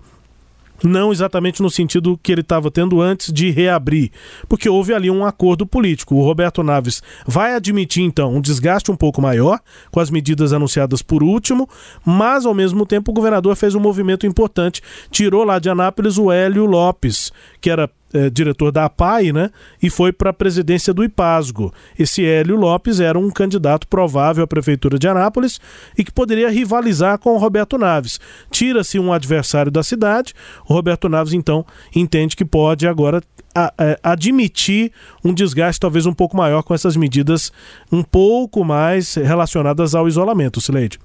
não 0.83 1.11
exatamente 1.11 1.61
no 1.61 1.69
sentido 1.69 2.19
que 2.21 2.31
ele 2.31 2.41
estava 2.41 2.71
tendo 2.71 3.01
antes 3.01 3.31
de 3.31 3.49
reabrir, 3.51 4.11
porque 4.47 4.69
houve 4.69 4.93
ali 4.93 5.09
um 5.09 5.25
acordo 5.25 5.65
político. 5.65 6.15
O 6.15 6.23
Roberto 6.23 6.63
Naves 6.63 7.01
vai 7.25 7.53
admitir 7.53 8.03
então 8.03 8.35
um 8.35 8.41
desgaste 8.41 8.91
um 8.91 8.95
pouco 8.95 9.21
maior 9.21 9.59
com 9.91 9.99
as 9.99 10.09
medidas 10.09 10.53
anunciadas 10.53 11.01
por 11.01 11.23
último, 11.23 11.69
mas 12.05 12.45
ao 12.45 12.53
mesmo 12.53 12.85
tempo 12.85 13.11
o 13.11 13.13
governador 13.13 13.55
fez 13.55 13.75
um 13.75 13.79
movimento 13.79 14.25
importante, 14.25 14.81
tirou 15.09 15.43
lá 15.43 15.59
de 15.59 15.69
Anápolis 15.69 16.17
o 16.17 16.31
Hélio 16.31 16.65
Lopes, 16.65 17.31
que 17.59 17.69
era 17.69 17.89
é, 18.13 18.29
diretor 18.29 18.71
da 18.71 18.85
APAI, 18.85 19.31
né? 19.31 19.51
E 19.81 19.89
foi 19.89 20.11
para 20.11 20.29
a 20.29 20.33
presidência 20.33 20.93
do 20.93 21.03
IPASGO. 21.03 21.73
Esse 21.97 22.25
Hélio 22.25 22.55
Lopes 22.55 22.99
era 22.99 23.17
um 23.17 23.29
candidato 23.29 23.87
provável 23.87 24.43
à 24.43 24.47
prefeitura 24.47 24.97
de 24.97 25.07
Anápolis 25.07 25.59
e 25.97 26.03
que 26.03 26.11
poderia 26.11 26.49
rivalizar 26.49 27.17
com 27.19 27.33
o 27.33 27.37
Roberto 27.37 27.77
Naves. 27.77 28.19
Tira-se 28.49 28.99
um 28.99 29.13
adversário 29.13 29.71
da 29.71 29.83
cidade, 29.83 30.33
o 30.67 30.73
Roberto 30.73 31.09
Naves 31.09 31.33
então 31.33 31.65
entende 31.95 32.35
que 32.35 32.45
pode 32.45 32.87
agora 32.87 33.21
a, 33.53 33.73
a, 33.77 33.85
é, 33.85 33.99
admitir 34.01 34.91
um 35.23 35.33
desgaste 35.33 35.79
talvez 35.79 36.05
um 36.05 36.13
pouco 36.13 36.37
maior 36.37 36.63
com 36.63 36.73
essas 36.73 36.95
medidas 36.95 37.51
um 37.91 38.03
pouco 38.03 38.63
mais 38.63 39.15
relacionadas 39.15 39.93
ao 39.93 40.07
isolamento, 40.07 40.61
Sileide. 40.61 40.99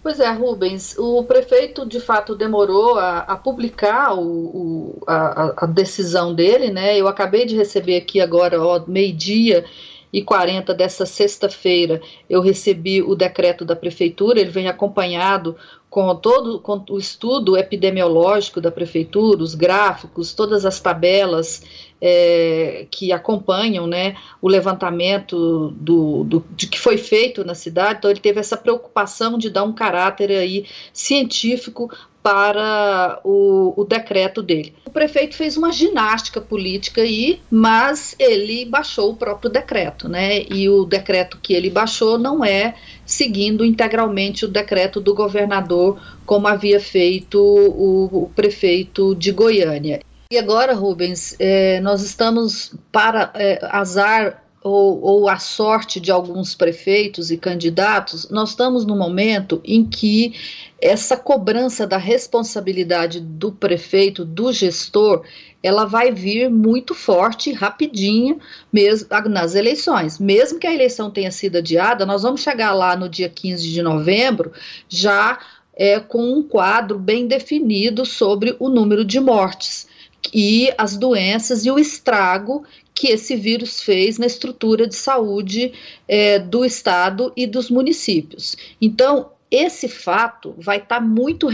Pois 0.00 0.20
é, 0.20 0.30
Rubens, 0.30 0.96
o 0.96 1.24
prefeito 1.24 1.84
de 1.84 2.00
fato 2.00 2.34
demorou 2.34 2.98
a, 2.98 3.18
a 3.18 3.36
publicar 3.36 4.14
o, 4.14 4.22
o, 4.22 5.02
a, 5.06 5.64
a, 5.64 5.66
decisão 5.66 6.32
dele, 6.32 6.70
né? 6.70 6.96
Eu 6.96 7.08
acabei 7.08 7.44
de 7.44 7.56
receber 7.56 7.96
aqui 7.96 8.20
agora, 8.20 8.62
ó, 8.62 8.84
meio-dia 8.86 9.64
e 10.12 10.22
40 10.22 10.72
dessa 10.74 11.04
sexta-feira, 11.04 12.00
eu 12.28 12.40
recebi 12.40 13.02
o 13.02 13.14
decreto 13.14 13.64
da 13.64 13.76
prefeitura, 13.76 14.40
ele 14.40 14.50
vem 14.50 14.68
acompanhado 14.68 15.56
com 15.90 16.14
todo 16.16 16.60
com 16.60 16.84
o 16.90 16.98
estudo 16.98 17.56
epidemiológico 17.56 18.60
da 18.60 18.70
prefeitura, 18.70 19.42
os 19.42 19.54
gráficos, 19.54 20.34
todas 20.34 20.66
as 20.66 20.78
tabelas 20.80 21.62
é, 22.00 22.86
que 22.90 23.10
acompanham 23.10 23.86
né, 23.86 24.14
o 24.40 24.48
levantamento 24.48 25.70
do, 25.76 26.24
do, 26.24 26.44
de 26.50 26.66
que 26.66 26.78
foi 26.78 26.98
feito 26.98 27.44
na 27.44 27.54
cidade, 27.54 27.98
então 27.98 28.10
ele 28.10 28.20
teve 28.20 28.38
essa 28.38 28.56
preocupação 28.56 29.38
de 29.38 29.50
dar 29.50 29.64
um 29.64 29.72
caráter 29.72 30.30
aí 30.30 30.66
científico 30.92 31.90
para 32.28 33.20
o, 33.24 33.72
o, 33.74 33.84
decreto 33.84 34.42
dele. 34.42 34.74
O 34.84 34.90
prefeito 34.90 35.34
fez 35.34 35.56
uma 35.56 35.72
ginástica 35.72 36.42
política 36.42 37.00
aí, 37.00 37.40
mas 37.50 38.14
ele 38.18 38.66
baixou 38.66 39.12
o 39.12 39.16
próprio 39.16 39.50
decreto, 39.50 40.10
né? 40.10 40.42
E 40.42 40.68
o 40.68 40.84
decreto 40.84 41.38
que 41.40 41.54
ele 41.54 41.70
baixou 41.70 42.18
não 42.18 42.44
é 42.44 42.74
seguindo 43.06 43.64
integralmente 43.64 44.44
o 44.44 44.48
decreto 44.48 45.00
do 45.00 45.14
governador, 45.14 45.98
como 46.26 46.46
havia 46.46 46.78
feito 46.78 47.40
o, 47.40 48.24
o 48.24 48.30
prefeito 48.36 49.14
de 49.14 49.32
Goiânia. 49.32 50.00
E 50.30 50.36
agora, 50.36 50.74
Rubens, 50.74 51.34
é, 51.38 51.80
nós 51.80 52.02
estamos 52.02 52.74
para 52.92 53.30
é, 53.36 53.58
azar 53.62 54.44
ou, 54.62 55.00
ou, 55.00 55.28
a 55.28 55.38
sorte 55.38 56.00
de 56.00 56.10
alguns 56.10 56.54
prefeitos 56.54 57.30
e 57.30 57.36
candidatos, 57.36 58.28
nós 58.28 58.50
estamos 58.50 58.84
no 58.84 58.96
momento 58.96 59.60
em 59.64 59.84
que 59.84 60.34
essa 60.80 61.16
cobrança 61.16 61.86
da 61.86 61.96
responsabilidade 61.96 63.20
do 63.20 63.52
prefeito, 63.52 64.24
do 64.24 64.52
gestor, 64.52 65.24
ela 65.62 65.84
vai 65.84 66.10
vir 66.10 66.50
muito 66.50 66.94
forte, 66.94 67.52
rapidinho, 67.52 68.40
mesmo 68.72 69.08
nas 69.28 69.54
eleições. 69.54 70.18
Mesmo 70.18 70.58
que 70.58 70.66
a 70.66 70.74
eleição 70.74 71.10
tenha 71.10 71.30
sido 71.30 71.56
adiada, 71.58 72.04
nós 72.04 72.22
vamos 72.22 72.40
chegar 72.40 72.72
lá 72.72 72.96
no 72.96 73.08
dia 73.08 73.28
15 73.28 73.68
de 73.68 73.82
novembro 73.82 74.52
já 74.88 75.38
é, 75.74 76.00
com 76.00 76.32
um 76.32 76.42
quadro 76.42 76.98
bem 76.98 77.28
definido 77.28 78.04
sobre 78.04 78.56
o 78.58 78.68
número 78.68 79.04
de 79.04 79.20
mortes 79.20 79.86
e 80.34 80.72
as 80.76 80.96
doenças 80.96 81.64
e 81.64 81.70
o 81.70 81.78
estrago 81.78 82.64
que 82.98 83.12
esse 83.12 83.36
vírus 83.36 83.80
fez 83.80 84.18
na 84.18 84.26
estrutura 84.26 84.84
de 84.84 84.96
saúde 84.96 85.72
é, 86.08 86.36
do 86.40 86.64
estado 86.64 87.32
e 87.36 87.46
dos 87.46 87.70
municípios. 87.70 88.56
Então, 88.80 89.30
esse 89.48 89.88
fato 89.88 90.52
vai 90.58 90.78
estar 90.78 90.98
tá 90.98 91.00
muito 91.00 91.46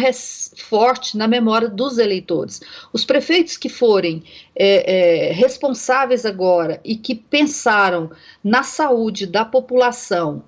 forte 0.57 1.19
na 1.19 1.29
memória 1.29 1.69
dos 1.69 1.99
eleitores. 1.99 2.63
Os 2.95 3.05
prefeitos 3.05 3.59
que 3.59 3.69
forem 3.69 4.23
é, 4.57 5.29
é, 5.29 5.33
responsáveis 5.33 6.25
agora 6.25 6.81
e 6.83 6.97
que 6.97 7.15
pensaram 7.15 8.11
na 8.43 8.63
saúde 8.63 9.27
da 9.27 9.45
população 9.45 10.45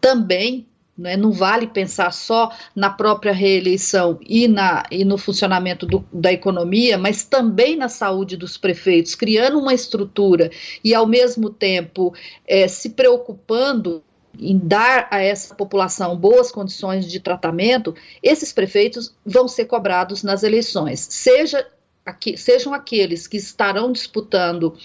também 0.00 0.66
né? 0.96 1.16
Não 1.16 1.32
vale 1.32 1.66
pensar 1.66 2.12
só 2.12 2.50
na 2.74 2.90
própria 2.90 3.32
reeleição 3.32 4.18
e, 4.22 4.46
na, 4.46 4.84
e 4.90 5.04
no 5.04 5.18
funcionamento 5.18 5.84
do, 5.86 6.04
da 6.12 6.32
economia, 6.32 6.96
mas 6.96 7.24
também 7.24 7.76
na 7.76 7.88
saúde 7.88 8.36
dos 8.36 8.56
prefeitos, 8.56 9.14
criando 9.14 9.58
uma 9.58 9.74
estrutura 9.74 10.50
e, 10.82 10.94
ao 10.94 11.06
mesmo 11.06 11.50
tempo, 11.50 12.14
é, 12.46 12.68
se 12.68 12.90
preocupando 12.90 14.02
em 14.38 14.58
dar 14.58 15.06
a 15.10 15.20
essa 15.20 15.54
população 15.54 16.16
boas 16.16 16.50
condições 16.50 17.10
de 17.10 17.20
tratamento, 17.20 17.94
esses 18.22 18.52
prefeitos 18.52 19.14
vão 19.24 19.46
ser 19.46 19.66
cobrados 19.66 20.22
nas 20.22 20.42
eleições, 20.42 21.06
seja 21.08 21.64
aqui, 22.04 22.36
sejam 22.36 22.74
aqueles 22.74 23.26
que 23.26 23.36
estarão 23.36 23.92
disputando 23.92 24.76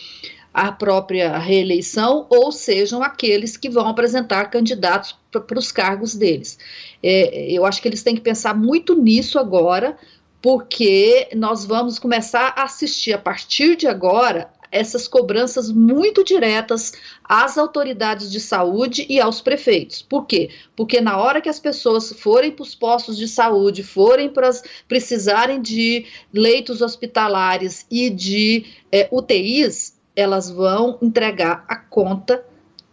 a 0.59 0.73
própria 0.73 1.37
reeleição 1.37 2.27
ou 2.29 2.51
sejam 2.51 3.01
aqueles 3.01 3.55
que 3.55 3.69
vão 3.69 3.87
apresentar 3.87 4.51
candidatos 4.51 5.17
para 5.31 5.57
os 5.57 5.71
cargos 5.71 6.15
deles. 6.15 6.59
É, 7.01 7.49
eu 7.49 7.65
acho 7.65 7.81
que 7.81 7.87
eles 7.87 8.03
têm 8.03 8.13
que 8.13 8.21
pensar 8.21 8.53
muito 8.53 8.93
nisso 8.93 9.39
agora, 9.39 9.97
porque 10.41 11.29
nós 11.33 11.63
vamos 11.63 11.97
começar 11.97 12.53
a 12.57 12.63
assistir 12.63 13.13
a 13.13 13.17
partir 13.17 13.77
de 13.77 13.87
agora 13.87 14.49
essas 14.69 15.07
cobranças 15.07 15.71
muito 15.71 16.25
diretas 16.25 16.91
às 17.23 17.57
autoridades 17.57 18.29
de 18.29 18.41
saúde 18.41 19.05
e 19.09 19.19
aos 19.19 19.39
prefeitos. 19.39 20.01
Por 20.01 20.25
quê? 20.25 20.49
Porque 20.75 20.99
na 20.99 21.17
hora 21.17 21.39
que 21.39 21.49
as 21.49 21.59
pessoas 21.59 22.11
forem 22.11 22.51
para 22.51 22.63
os 22.63 22.75
postos 22.75 23.17
de 23.17 23.29
saúde, 23.29 23.81
forem 23.81 24.29
para 24.29 24.49
precisarem 24.89 25.61
de 25.61 26.05
leitos 26.33 26.81
hospitalares 26.81 27.85
e 27.89 28.09
de 28.09 28.65
é, 28.91 29.07
UTIs, 29.09 29.98
elas 30.19 30.49
vão 30.49 30.97
entregar 31.01 31.63
a 31.67 31.75
conta 31.75 32.43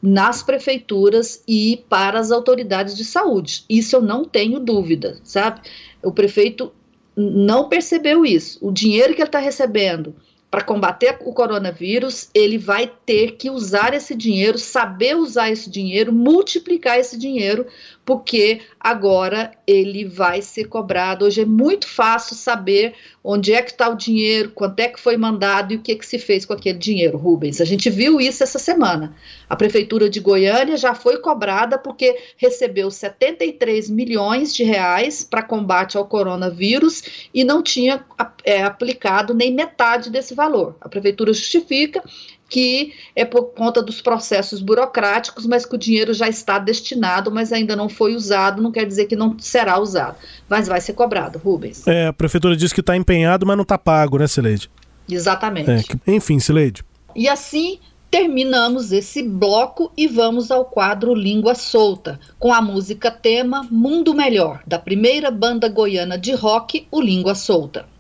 nas 0.01 0.43
prefeituras 0.43 1.43
e 1.49 1.85
para 1.89 2.21
as 2.21 2.31
autoridades 2.31 2.97
de 2.97 3.05
saúde. 3.05 3.65
Isso 3.69 3.97
eu 3.97 4.03
não 4.03 4.25
tenho 4.25 4.61
dúvida, 4.61 5.19
sabe? 5.25 5.61
O 6.03 6.13
prefeito 6.13 6.73
não 7.17 7.69
percebeu 7.69 8.25
isso. 8.25 8.59
O 8.65 8.71
dinheiro 8.71 9.15
que 9.15 9.21
ele 9.21 9.29
está 9.29 9.39
recebendo 9.39 10.15
para 10.57 10.65
combater 10.65 11.19
o 11.21 11.35
coronavírus, 11.35 12.31
ele 12.33 12.57
vai 12.57 12.91
ter 13.05 13.33
que 13.33 13.51
usar 13.51 13.93
esse 13.93 14.15
dinheiro, 14.15 14.59
saber 14.59 15.15
usar 15.15 15.51
esse 15.51 15.69
dinheiro, 15.69 16.15
multiplicar 16.15 16.99
esse 16.99 17.19
dinheiro, 17.19 17.67
porque 18.07 18.63
agora 18.81 19.51
ele 19.67 20.07
vai 20.07 20.41
ser 20.41 20.65
cobrado. 20.65 21.27
Hoje 21.27 21.43
é 21.43 21.45
muito 21.45 21.87
fácil 21.87 22.35
saber 22.35 22.95
onde 23.23 23.53
é 23.53 23.61
que 23.61 23.73
está 23.73 23.89
o 23.89 23.97
dinheiro, 23.97 24.53
quanto 24.55 24.79
é 24.79 24.89
que 24.89 25.01
foi 25.01 25.17
mandado 25.17 25.75
e 25.75 25.77
o 25.77 25.81
que, 25.83 25.95
que 25.97 26.07
se 26.07 26.17
fez 26.17 26.47
com 26.47 26.53
aquele 26.53 26.79
dinheiro, 26.79 27.19
Rubens. 27.19 27.61
A 27.61 27.65
gente 27.65 27.91
viu 27.91 28.21
isso 28.21 28.45
essa 28.45 28.59
semana. 28.59 29.15
A 29.51 29.57
Prefeitura 29.57 30.09
de 30.09 30.21
Goiânia 30.21 30.77
já 30.77 30.95
foi 30.95 31.19
cobrada 31.19 31.77
porque 31.77 32.17
recebeu 32.37 32.89
73 32.89 33.91
milhões 33.91 34.55
de 34.55 34.63
reais 34.63 35.25
para 35.25 35.43
combate 35.43 35.97
ao 35.97 36.07
coronavírus 36.07 37.29
e 37.35 37.43
não 37.43 37.61
tinha 37.61 38.05
é, 38.45 38.63
aplicado 38.63 39.35
nem 39.35 39.53
metade 39.53 40.09
desse 40.09 40.33
valor. 40.47 40.77
A 40.81 40.89
Prefeitura 40.89 41.33
justifica 41.33 42.03
que 42.49 42.93
é 43.15 43.25
por 43.25 43.47
conta 43.55 43.83
dos 43.83 44.01
processos 44.01 44.61
burocráticos, 44.61 45.47
mas 45.47 45.67
que 45.67 45.75
o 45.75 45.79
dinheiro 45.79 46.15
já 46.15 46.29
está 46.29 46.59
destinado, 46.59 47.31
mas 47.31 47.53
ainda 47.53 47.75
não 47.75 47.89
foi 47.89 48.15
usado, 48.15 48.63
não 48.63 48.71
quer 48.71 48.87
dizer 48.87 49.07
que 49.07 49.17
não 49.17 49.37
será 49.39 49.81
usado, 49.81 50.17
mas 50.49 50.69
vai 50.69 50.81
ser 50.81 50.93
cobrado, 50.93 51.39
Rubens. 51.39 51.87
É, 51.87 52.07
a 52.07 52.13
prefeitura 52.13 52.57
diz 52.57 52.73
que 52.73 52.81
está 52.81 52.97
empenhado, 52.97 53.45
mas 53.45 53.57
não 53.57 53.63
está 53.63 53.77
pago, 53.77 54.19
né, 54.19 54.29
Sileide? 54.29 54.71
Exatamente. 55.09 55.99
É, 56.07 56.13
enfim, 56.13 56.39
Sileide. 56.39 56.85
E 57.15 57.29
assim 57.29 57.79
terminamos 58.11 58.93
esse 58.93 59.23
bloco 59.23 59.93
e 59.97 60.07
vamos 60.07 60.53
ao 60.53 60.65
quadro 60.65 61.13
Língua 61.15 61.57
Solta, 61.57 62.21
com 62.39 62.53
a 62.53 62.63
música 62.63 63.11
tema 63.11 63.67
Mundo 63.71 64.15
Melhor, 64.15 64.63
da 64.67 64.79
primeira 64.79 65.31
banda 65.31 65.69
goiana 65.69 66.17
de 66.17 66.33
rock, 66.33 66.87
o 66.91 67.01
Língua 67.01 67.35
Solta. 67.35 67.96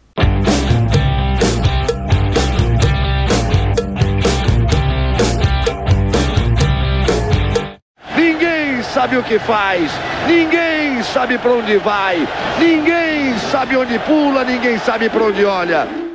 Sabe 8.96 9.18
o 9.18 9.22
que 9.22 9.38
faz, 9.38 9.92
ninguém 10.26 11.02
sabe 11.02 11.37
para 11.37 11.52
onde 11.52 11.76
vai, 11.76 12.26
ninguém 12.59 13.37
sabe 13.50 13.76
onde 13.76 13.98
pula, 13.98 14.42
ninguém 14.42 14.78
sabe 14.78 15.11
para 15.11 15.22
onde 15.22 15.44
olha. 15.44 16.06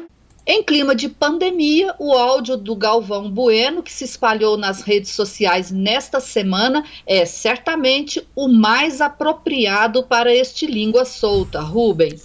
Em 0.45 0.63
clima 0.63 0.95
de 0.95 1.08
pandemia, 1.08 1.93
o 1.99 2.13
áudio 2.13 2.58
do 2.58 2.75
Galvão 2.75 3.30
Bueno, 3.30 3.84
que 3.84 3.93
se 3.93 4.04
espalhou 4.04 4.58
nas 4.58 4.82
redes 4.82 5.12
sociais 5.12 5.69
nesta 5.69 6.19
semana, 6.19 6.84
é 7.06 7.25
certamente 7.25 8.27
o 8.36 8.47
mais 8.47 9.01
apropriado 9.01 10.04
para 10.04 10.34
este 10.34 10.65
língua 10.65 11.06
solta, 11.06 11.62
Rubens. 11.62 12.23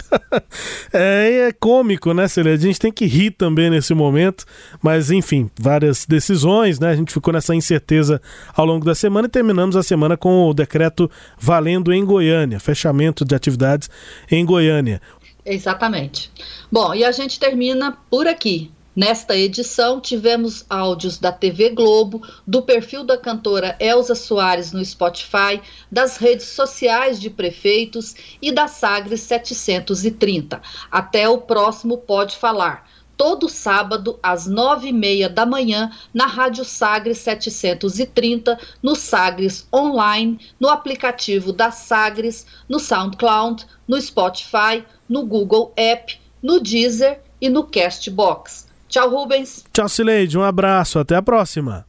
é, 0.94 1.48
é 1.48 1.52
cômico, 1.52 2.14
né, 2.14 2.26
Celia? 2.26 2.54
A 2.54 2.56
gente 2.56 2.80
tem 2.80 2.90
que 2.90 3.04
rir 3.04 3.32
também 3.32 3.68
nesse 3.68 3.92
momento, 3.92 4.46
mas 4.82 5.10
enfim, 5.10 5.50
várias 5.60 6.06
decisões, 6.06 6.80
né? 6.80 6.88
A 6.88 6.96
gente 6.96 7.12
ficou 7.12 7.34
nessa 7.34 7.54
incerteza 7.54 8.20
ao 8.54 8.64
longo 8.64 8.86
da 8.86 8.94
semana 8.94 9.26
e 9.26 9.30
terminamos 9.30 9.76
a 9.76 9.82
semana 9.82 10.16
com 10.16 10.48
o 10.48 10.54
decreto 10.54 11.10
valendo 11.38 11.92
em 11.92 12.02
Goiânia, 12.02 12.58
fechamento 12.58 13.26
de 13.26 13.34
atividades 13.34 13.90
em 14.30 14.44
Goiânia. 14.44 15.02
Exatamente. 15.46 16.30
Bom, 16.70 16.92
e 16.92 17.04
a 17.04 17.12
gente 17.12 17.38
termina 17.38 17.96
por 18.10 18.26
aqui. 18.26 18.70
Nesta 18.96 19.36
edição, 19.36 20.00
tivemos 20.00 20.64
áudios 20.70 21.18
da 21.18 21.30
TV 21.30 21.68
Globo, 21.68 22.22
do 22.46 22.62
perfil 22.62 23.04
da 23.04 23.18
cantora 23.18 23.76
Elza 23.78 24.14
Soares 24.14 24.72
no 24.72 24.82
Spotify, 24.82 25.60
das 25.92 26.16
redes 26.16 26.46
sociais 26.46 27.20
de 27.20 27.28
prefeitos 27.28 28.14
e 28.40 28.50
da 28.50 28.66
Sagres 28.66 29.20
730. 29.20 30.62
Até 30.90 31.28
o 31.28 31.42
próximo 31.42 31.98
Pode 31.98 32.36
Falar. 32.36 32.88
Todo 33.16 33.48
sábado, 33.48 34.18
às 34.22 34.46
nove 34.46 34.88
e 34.88 34.92
meia 34.92 35.28
da 35.28 35.46
manhã, 35.46 35.90
na 36.12 36.26
Rádio 36.26 36.64
Sagres 36.64 37.18
730, 37.18 38.58
no 38.82 38.94
Sagres 38.94 39.66
Online, 39.72 40.38
no 40.60 40.68
aplicativo 40.68 41.52
da 41.52 41.70
Sagres, 41.70 42.46
no 42.68 42.78
SoundCloud, 42.78 43.66
no 43.88 44.00
Spotify, 44.00 44.84
no 45.08 45.24
Google 45.24 45.72
App, 45.76 46.18
no 46.42 46.60
Deezer 46.60 47.20
e 47.40 47.48
no 47.48 47.64
Castbox. 47.64 48.66
Tchau, 48.88 49.10
Rubens. 49.10 49.64
Tchau, 49.72 49.88
Cileide. 49.88 50.38
Um 50.38 50.42
abraço. 50.42 50.98
Até 50.98 51.16
a 51.16 51.22
próxima. 51.22 51.86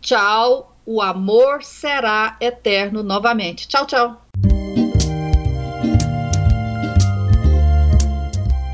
Tchau. 0.00 0.72
O 0.84 1.02
amor 1.02 1.64
será 1.64 2.36
eterno 2.40 3.02
novamente. 3.02 3.66
Tchau, 3.66 3.86
tchau. 3.86 4.22